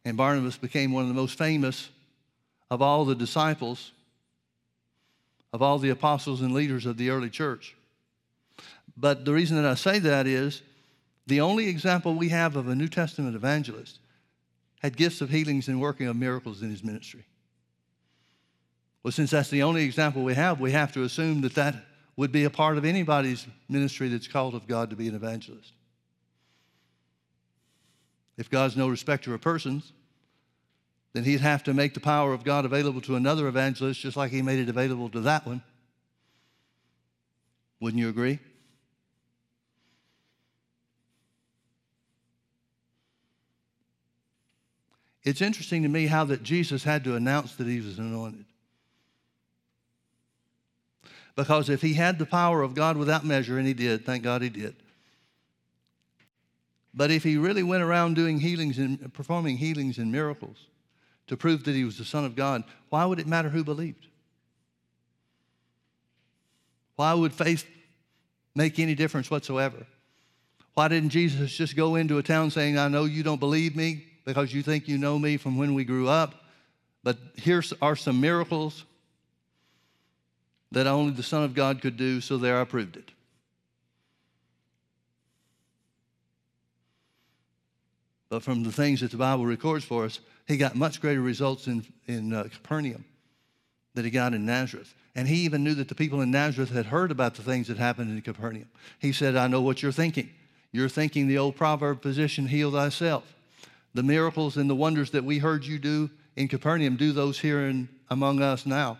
[0.05, 1.89] And Barnabas became one of the most famous
[2.71, 3.93] of all the disciples,
[5.53, 7.75] of all the apostles and leaders of the early church.
[8.97, 10.63] But the reason that I say that is
[11.27, 13.99] the only example we have of a New Testament evangelist
[14.81, 17.25] had gifts of healings and working of miracles in his ministry.
[19.03, 21.77] Well, since that's the only example we have, we have to assume that that
[22.17, 25.73] would be a part of anybody's ministry that's called of God to be an evangelist.
[28.39, 29.93] If God's no respecter of persons,
[31.13, 34.31] then he'd have to make the power of God available to another evangelist just like
[34.31, 35.63] he made it available to that one.
[37.81, 38.39] Wouldn't you agree?
[45.23, 48.45] It's interesting to me how that Jesus had to announce that he was anointed.
[51.37, 54.43] Because if he had the power of God without measure, and he did, thank God
[54.43, 54.75] he did.
[56.95, 60.57] But if he really went around doing healings and performing healings and miracles
[61.27, 64.07] to prove that he was the Son of God, why would it matter who believed?
[66.97, 67.67] Why would faith
[68.55, 69.87] make any difference whatsoever?
[70.73, 74.07] Why didn't Jesus just go into a town saying, I know you don't believe me
[74.25, 76.35] because you think you know me from when we grew up,
[77.03, 78.85] but here are some miracles
[80.73, 83.11] that only the Son of God could do, so there I proved it.
[88.29, 91.67] But from the things that the Bible records for us, he got much greater results
[91.67, 93.05] in, in uh, Capernaum
[93.95, 94.95] than he got in Nazareth.
[95.15, 97.79] And he even knew that the people in Nazareth had heard about the things that
[97.79, 98.69] happened in Capernaum.
[98.99, 100.31] He said, I know what you're thinking.
[100.73, 103.35] You're thinking the old proverb position, heal thyself.
[103.95, 107.67] The miracles and the wonders that we heard you do in Capernaum, do those here
[107.67, 108.99] in, among us now.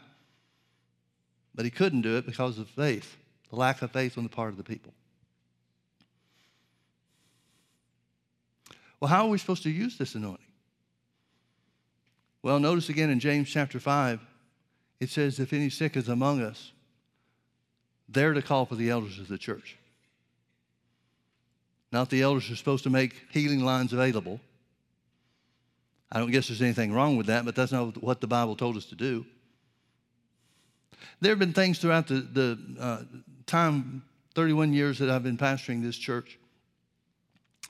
[1.57, 3.17] But he couldn't do it because of faith,
[3.51, 4.93] the lack of faith on the part of the people.
[9.01, 10.45] Well, how are we supposed to use this anointing?
[12.43, 14.21] Well, notice again in James chapter 5,
[15.01, 16.73] it says, If any sick is among us,
[18.09, 19.77] they're to call for the elders of the church.
[21.91, 24.41] Not the elders are supposed to make healing lines available.
[26.13, 28.77] I don't guess there's anything wrong with that, but that's not what the Bible told
[28.77, 29.27] us to do.
[31.21, 33.03] There have been things throughout the, the uh,
[33.47, 34.03] time,
[34.35, 36.39] 31 years that I've been pastoring this church.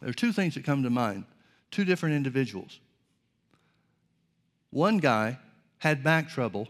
[0.00, 1.24] There are two things that come to mind
[1.70, 2.78] two different individuals.
[4.70, 5.38] One guy
[5.78, 6.68] had back trouble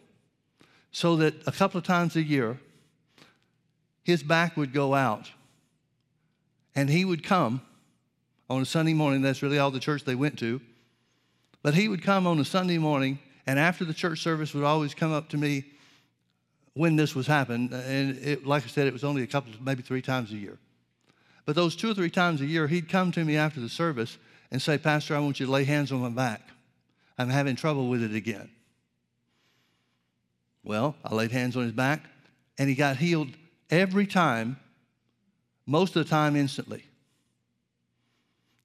[0.91, 2.59] so that a couple of times a year,
[4.03, 5.31] his back would go out
[6.75, 7.63] and he would come
[8.49, 9.23] on a Sunday morning.
[9.23, 10.61] That's really all the church they went to.
[11.63, 14.95] But he would come on a Sunday morning, and after the church service, would always
[14.95, 15.65] come up to me
[16.77, 17.73] when this was happening.
[17.73, 20.37] Uh, and it, like I said, it was only a couple, maybe three times a
[20.37, 20.59] year.
[21.47, 24.19] But those two or three times a year, he'd come to me after the service
[24.51, 26.43] and say, Pastor, I want you to lay hands on my back.
[27.19, 28.51] I'm having trouble with it again.
[30.65, 32.03] Well, I laid hands on his back,
[32.59, 33.29] and he got healed
[33.71, 34.59] every time,
[35.65, 36.85] most of the time instantly.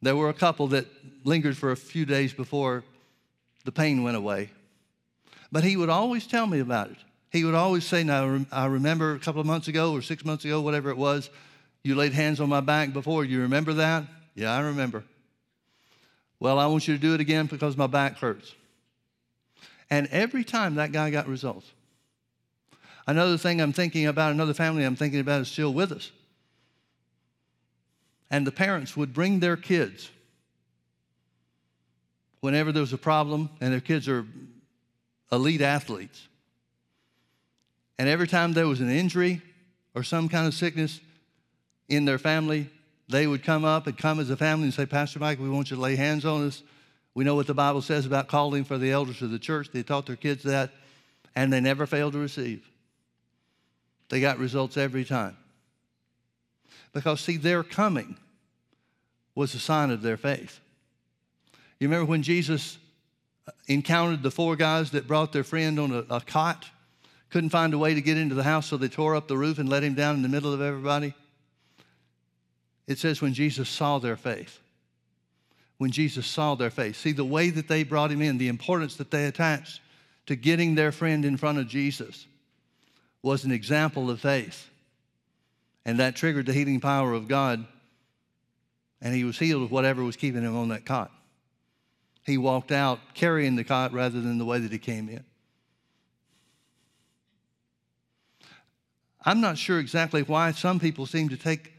[0.01, 0.87] There were a couple that
[1.23, 2.83] lingered for a few days before
[3.63, 4.49] the pain went away.
[5.49, 6.97] But he would always tell me about it.
[7.31, 10.45] He would always say, Now, I remember a couple of months ago or six months
[10.45, 11.29] ago, whatever it was,
[11.83, 13.25] you laid hands on my back before.
[13.25, 14.03] You remember that?
[14.35, 15.03] Yeah, I remember.
[16.39, 18.53] Well, I want you to do it again because my back hurts.
[19.89, 21.71] And every time that guy got results.
[23.07, 26.11] Another thing I'm thinking about, another family I'm thinking about is still with us.
[28.29, 30.09] And the parents would bring their kids
[32.41, 34.25] whenever there was a problem, and their kids are
[35.31, 36.27] elite athletes.
[38.01, 39.43] And every time there was an injury
[39.93, 40.99] or some kind of sickness
[41.87, 42.67] in their family,
[43.07, 45.69] they would come up and come as a family and say, Pastor Mike, we want
[45.69, 46.63] you to lay hands on us.
[47.13, 49.69] We know what the Bible says about calling for the elders of the church.
[49.71, 50.71] They taught their kids that,
[51.35, 52.67] and they never failed to receive.
[54.09, 55.37] They got results every time.
[56.93, 58.17] Because, see, their coming
[59.35, 60.59] was a sign of their faith.
[61.79, 62.79] You remember when Jesus
[63.67, 66.65] encountered the four guys that brought their friend on a, a, cot,
[67.31, 69.57] couldn't find a way to get into the house, so they tore up the roof
[69.57, 71.13] and let him down in the middle of everybody?
[72.87, 74.59] It says when Jesus saw their faith.
[75.77, 76.97] When Jesus saw their faith.
[76.97, 79.81] See, the way that they brought him in, the importance that they attached
[80.27, 82.27] to getting their friend in front of Jesus
[83.23, 84.69] was an example of faith.
[85.85, 87.65] And that triggered the healing power of God.
[89.01, 91.11] And he was healed of whatever was keeping him on that cot.
[92.25, 95.23] He walked out carrying the cot rather than the way that he came in.
[99.23, 101.73] I'm not sure exactly why some people seem to take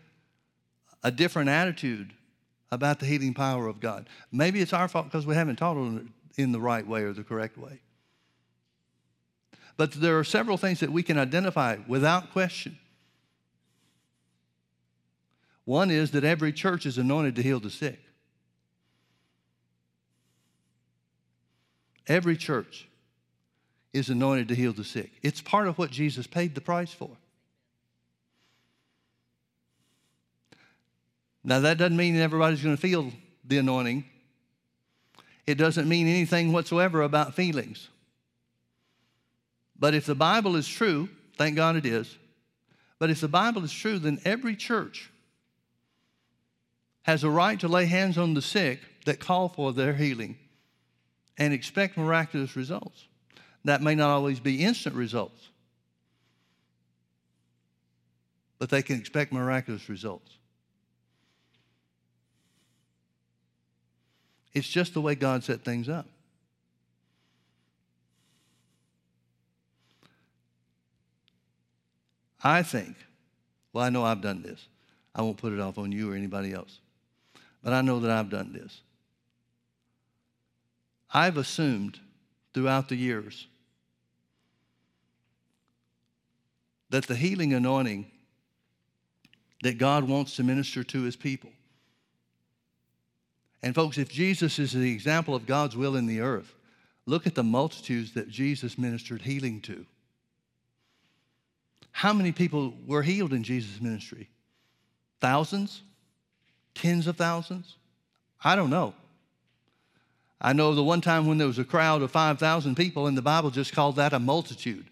[1.03, 2.12] a different attitude
[2.70, 4.09] about the healing power of God.
[4.30, 7.24] Maybe it's our fault because we haven't taught it in the right way or the
[7.24, 7.80] correct way.
[9.76, 12.78] But there are several things that we can identify without question.
[15.64, 18.01] One is that every church is anointed to heal the sick.
[22.07, 22.88] Every church
[23.93, 25.12] is anointed to heal the sick.
[25.22, 27.11] It's part of what Jesus paid the price for.
[31.45, 33.12] Now, that doesn't mean everybody's going to feel
[33.45, 34.05] the anointing.
[35.47, 37.88] It doesn't mean anything whatsoever about feelings.
[39.78, 42.16] But if the Bible is true, thank God it is,
[43.01, 45.11] but if the Bible is true, then every church
[47.03, 50.38] has a right to lay hands on the sick that call for their healing
[51.36, 53.07] and expect miraculous results.
[53.64, 55.49] That may not always be instant results,
[58.61, 60.30] but they can expect miraculous results.
[64.53, 66.07] It's just the way God set things up.
[72.44, 72.96] I think,
[73.72, 74.66] well, I know I've done this.
[75.14, 76.80] I won't put it off on you or anybody else.
[77.62, 78.80] But I know that I've done this.
[81.14, 82.00] I've assumed
[82.53, 83.46] throughout the years
[86.90, 88.11] that the healing anointing
[89.62, 91.50] that God wants to minister to his people
[93.62, 96.54] and, folks, if Jesus is the example of God's will in the earth,
[97.06, 99.86] look at the multitudes that Jesus ministered healing to.
[101.92, 104.28] How many people were healed in Jesus' ministry?
[105.20, 105.82] Thousands?
[106.74, 107.76] Tens of thousands?
[108.42, 108.94] I don't know.
[110.40, 113.22] I know the one time when there was a crowd of 5,000 people, and the
[113.22, 114.86] Bible just called that a multitude.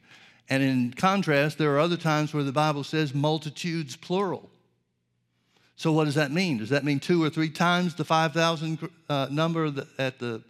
[0.48, 4.48] And in contrast, there are other times where the Bible says multitudes plural.
[5.80, 6.58] So, what does that mean?
[6.58, 10.42] Does that mean two or three times the 5,000 uh, number at the,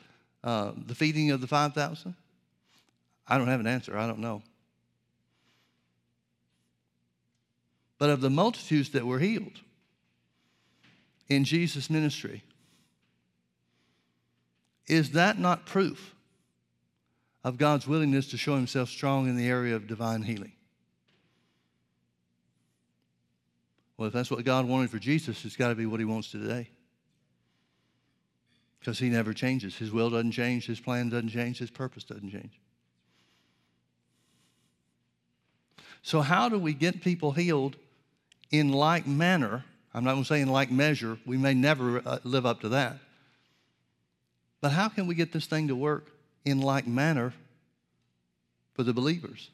[0.42, 2.16] uh, the feeding of the 5,000?
[3.28, 3.96] I don't have an answer.
[3.96, 4.42] I don't know.
[7.96, 9.60] But of the multitudes that were healed
[11.28, 12.42] in Jesus' ministry,
[14.88, 16.12] is that not proof
[17.44, 20.54] of God's willingness to show himself strong in the area of divine healing?
[24.00, 26.30] Well, if that's what God wanted for Jesus, it's got to be what he wants
[26.30, 26.70] today.
[28.78, 29.76] Because he never changes.
[29.76, 32.58] His will doesn't change, his plan doesn't change, his purpose doesn't change.
[36.00, 37.76] So, how do we get people healed
[38.50, 39.66] in like manner?
[39.92, 41.18] I'm not going to say in like measure.
[41.26, 42.96] We may never uh, live up to that.
[44.62, 46.06] But how can we get this thing to work
[46.46, 47.34] in like manner
[48.72, 49.50] for the believers?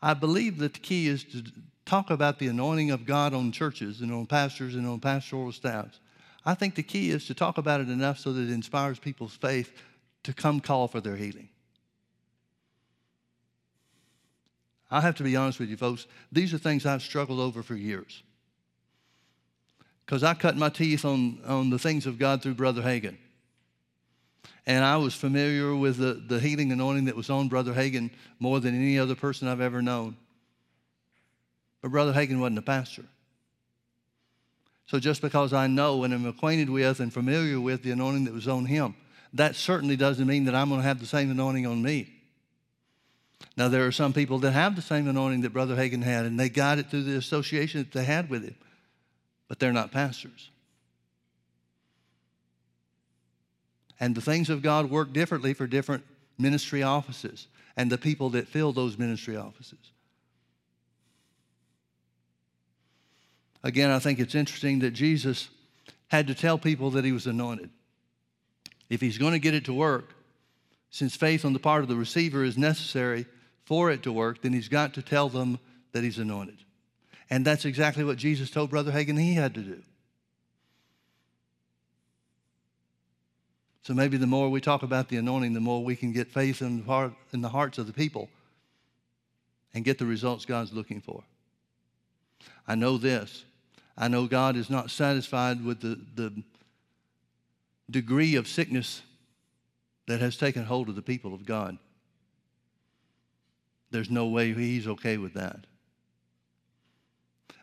[0.00, 1.42] I believe that the key is to
[1.86, 6.00] talk about the anointing of God on churches and on pastors and on pastoral staffs.
[6.44, 9.34] I think the key is to talk about it enough so that it inspires people's
[9.34, 9.72] faith
[10.24, 11.48] to come call for their healing.
[14.90, 16.06] I have to be honest with you, folks.
[16.30, 18.22] These are things I've struggled over for years.
[20.04, 23.16] Because I cut my teeth on, on the things of God through Brother Hagin.
[24.64, 28.60] And I was familiar with the, the healing anointing that was on Brother Hagin more
[28.60, 30.16] than any other person I've ever known.
[31.86, 33.04] But Brother Hagin wasn't a pastor.
[34.86, 38.34] So just because I know and am acquainted with and familiar with the anointing that
[38.34, 38.96] was on him,
[39.34, 42.12] that certainly doesn't mean that I'm going to have the same anointing on me.
[43.56, 46.40] Now, there are some people that have the same anointing that Brother Hagin had, and
[46.40, 48.56] they got it through the association that they had with him,
[49.46, 50.50] but they're not pastors.
[54.00, 56.02] And the things of God work differently for different
[56.36, 59.92] ministry offices and the people that fill those ministry offices.
[63.66, 65.48] Again, I think it's interesting that Jesus
[66.06, 67.68] had to tell people that he was anointed.
[68.88, 70.14] If he's going to get it to work,
[70.90, 73.26] since faith on the part of the receiver is necessary
[73.64, 75.58] for it to work, then he's got to tell them
[75.90, 76.58] that he's anointed.
[77.28, 79.82] And that's exactly what Jesus told Brother Hagin he had to do.
[83.82, 86.62] So maybe the more we talk about the anointing, the more we can get faith
[86.62, 88.28] in the, heart, in the hearts of the people
[89.74, 91.24] and get the results God's looking for.
[92.68, 93.44] I know this.
[93.96, 96.42] I know God is not satisfied with the, the
[97.90, 99.02] degree of sickness
[100.06, 101.78] that has taken hold of the people of God.
[103.90, 105.66] There's no way He's okay with that.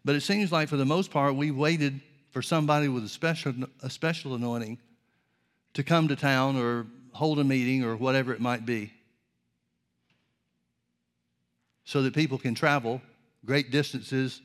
[0.06, 3.54] But it seems like for the most part, we waited for somebody with a special,
[3.82, 4.80] a special anointing
[5.76, 8.92] to come to town or hold a meeting or whatever it might be
[11.86, 13.02] so that people can travel
[13.46, 14.42] great distances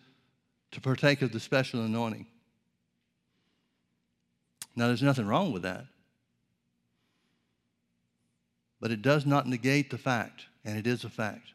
[0.72, 2.26] to partake of the special anointing.
[4.76, 5.86] Now, there's nothing wrong with that.
[8.80, 11.52] But it does not negate the fact, and it is a fact,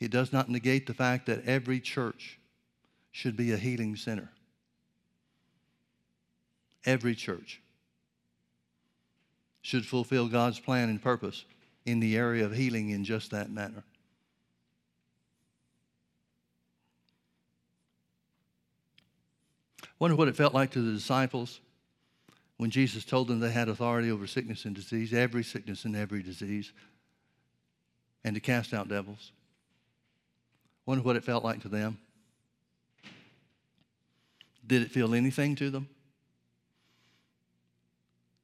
[0.00, 2.38] it does not negate the fact that every church
[3.10, 4.30] should be a healing center.
[6.84, 7.60] Every church
[9.62, 11.44] should fulfill God's plan and purpose
[11.84, 13.82] in the area of healing in just that manner.
[19.98, 21.60] Wonder what it felt like to the disciples
[22.56, 26.22] when Jesus told them they had authority over sickness and disease, every sickness and every
[26.22, 26.72] disease,
[28.24, 29.32] and to cast out devils.
[30.86, 31.98] Wonder what it felt like to them.
[34.66, 35.88] Did it feel anything to them?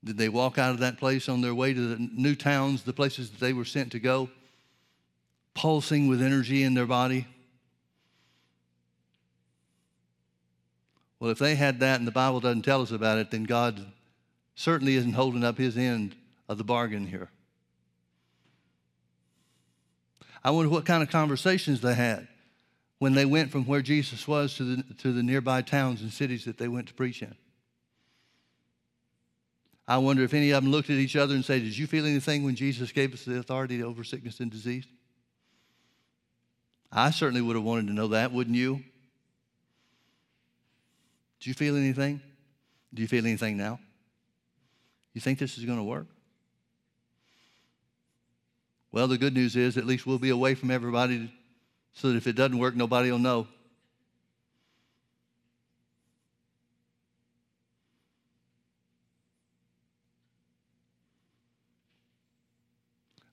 [0.05, 2.93] Did they walk out of that place on their way to the new towns, the
[2.93, 4.29] places that they were sent to go,
[5.55, 7.27] pulsing with energy in their body?
[11.25, 13.83] Well, if they had that and the Bible doesn't tell us about it, then God
[14.57, 16.15] certainly isn't holding up his end
[16.51, 17.31] of the bargain here.
[20.45, 22.29] I wonder what kind of conversations they had
[22.99, 26.45] when they went from where Jesus was to the, to the nearby towns and cities
[26.45, 27.35] that they went to preach in.
[29.89, 32.05] I wonder if any of them looked at each other and said, Did you feel
[32.05, 34.85] anything when Jesus gave us the authority over sickness and disease?
[36.93, 38.85] I certainly would have wanted to know that, wouldn't you?
[41.45, 42.23] Do you feel anything?
[42.95, 43.79] Do you feel anything now?
[45.13, 46.07] You think this is going to work?
[48.91, 51.31] Well, the good news is at least we'll be away from everybody
[51.93, 53.47] so that if it doesn't work, nobody will know.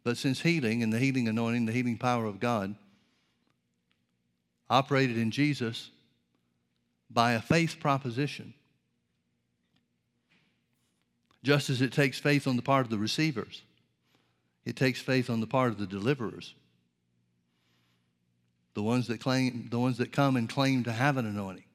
[0.04, 2.76] But since healing and the healing anointing, the healing power of God
[4.70, 5.92] operated in Jesus
[7.14, 8.54] by a faith proposition,
[11.44, 13.64] just as it takes faith on the part of the receivers,
[14.66, 16.54] it takes faith on the part of the deliverers.
[18.74, 21.66] The ones that claim, the ones that come and claim to have an anointing.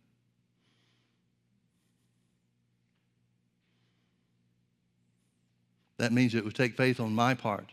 [5.99, 7.71] That means it would take faith on my part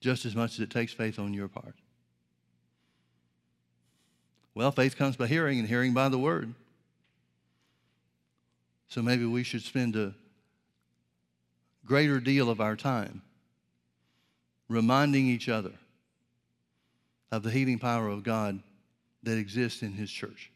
[0.00, 1.76] just as much as it takes faith on your part.
[4.54, 6.54] Well, faith comes by hearing, and hearing by the word.
[8.88, 10.14] So maybe we should spend a
[11.86, 13.22] greater deal of our time
[14.68, 15.72] reminding each other
[17.30, 18.62] of the healing power of God
[19.22, 20.50] that exists in His church.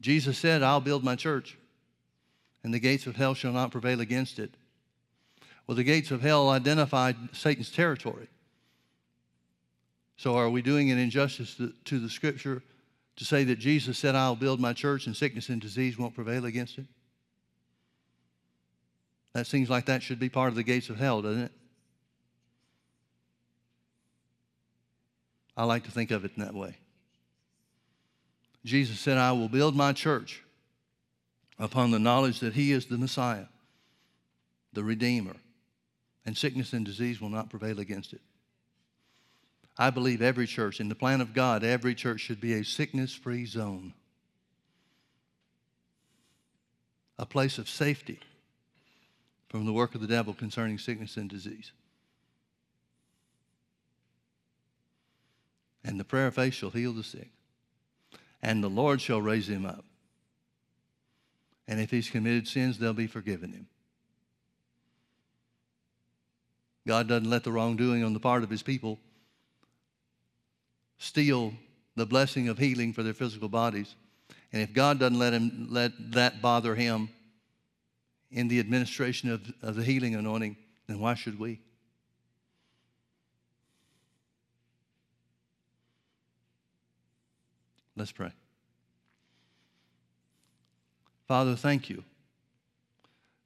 [0.00, 1.56] Jesus said, I'll build my church,
[2.62, 4.52] and the gates of hell shall not prevail against it.
[5.66, 8.28] Well, the gates of hell identified Satan's territory.
[10.16, 12.62] So, are we doing an injustice to, to, the scripture
[13.18, 16.44] to say that Jesus said, I'll build my church and sickness and disease won't prevail
[16.44, 16.86] against it?
[19.32, 21.52] That seems like that should be part of the gates of hell, doesn't it?
[25.56, 26.76] I like to think of it in that way.
[28.64, 30.44] Jesus said, I will build my church
[31.58, 33.46] upon the knowledge that He is the Messiah,
[34.72, 35.34] the Redeemer,
[36.24, 38.20] and sickness and disease will not prevail against it.
[39.78, 43.14] I believe every church, in the plan of God, every church should be a sickness
[43.14, 43.94] free zone,
[47.16, 48.18] a place of safety
[49.48, 51.72] from the work of the devil concerning sickness and disease.
[55.84, 57.30] And the prayer of faith shall heal the sick,
[58.42, 59.84] and the Lord shall raise him up.
[61.68, 63.68] And if he's committed sins, they'll be forgiven him.
[66.86, 68.98] God doesn't let the wrongdoing on the part of his people
[70.98, 71.52] steal
[71.96, 73.94] the blessing of healing for their physical bodies.
[74.52, 77.08] And if God doesn't let him let that bother him
[78.30, 81.60] in the administration of, of the healing anointing, then why should we?
[87.96, 88.32] Let's pray.
[91.26, 92.04] Father, thank you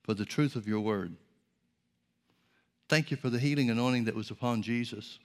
[0.03, 1.17] for the truth of your word.
[2.89, 5.19] Thank you for the healing anointing that was upon Jesus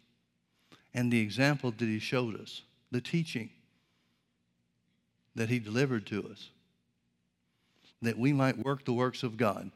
[0.94, 2.62] and the example that he showed us,
[2.92, 3.50] the teaching
[5.36, 6.50] that he delivered to us,
[8.02, 9.72] that we might work the works of God,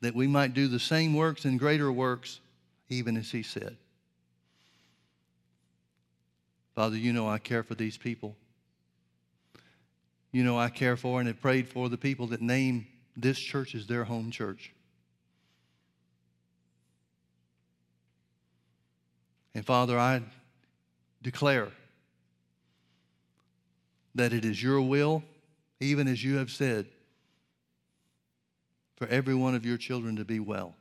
[0.00, 2.40] that we might do the same works and greater works,
[2.88, 3.76] even as he said.
[6.74, 8.36] Father, you know I care for these people.
[10.30, 12.86] You know I care for and have prayed for the people that name
[13.16, 14.72] this church as their home church.
[19.56, 20.20] And Father, I
[21.22, 21.68] declare
[24.14, 25.22] that it is your will,
[25.80, 26.84] even as you have said,
[28.96, 30.74] for every one of your children to be well.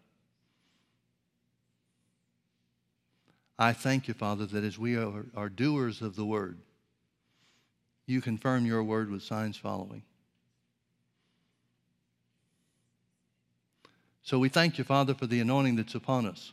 [3.57, 6.57] I thank you, Father, that as we are, are doers of the word,
[8.05, 10.03] you confirm your word with signs following.
[14.23, 16.51] So we thank you, Father, for the anointing that's upon us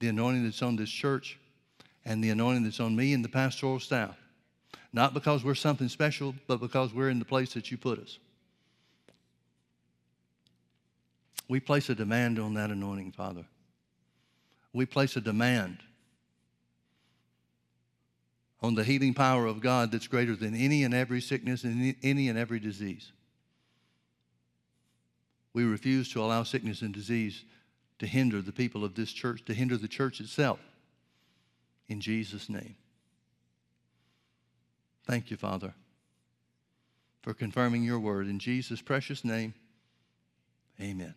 [0.00, 1.38] the anointing that's on this church
[2.04, 4.16] and the anointing that's on me and the pastoral staff.
[4.92, 8.18] Not because we're something special, but because we're in the place that you put us.
[11.48, 13.44] We place a demand on that anointing, Father.
[14.72, 15.78] We place a demand
[18.60, 22.28] on the healing power of God that's greater than any and every sickness and any
[22.28, 23.12] and every disease.
[25.54, 27.44] We refuse to allow sickness and disease
[27.98, 30.60] to hinder the people of this church, to hinder the church itself.
[31.88, 32.76] In Jesus' name.
[35.04, 35.74] Thank you, Father,
[37.22, 38.26] for confirming your word.
[38.26, 39.54] In Jesus' precious name,
[40.80, 41.14] amen.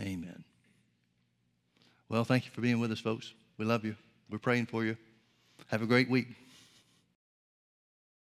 [0.00, 0.44] Amen.
[2.08, 3.32] Well, thank you for being with us, folks.
[3.58, 3.96] We love you.
[4.30, 4.96] We're praying for you.
[5.66, 6.28] Have a great week.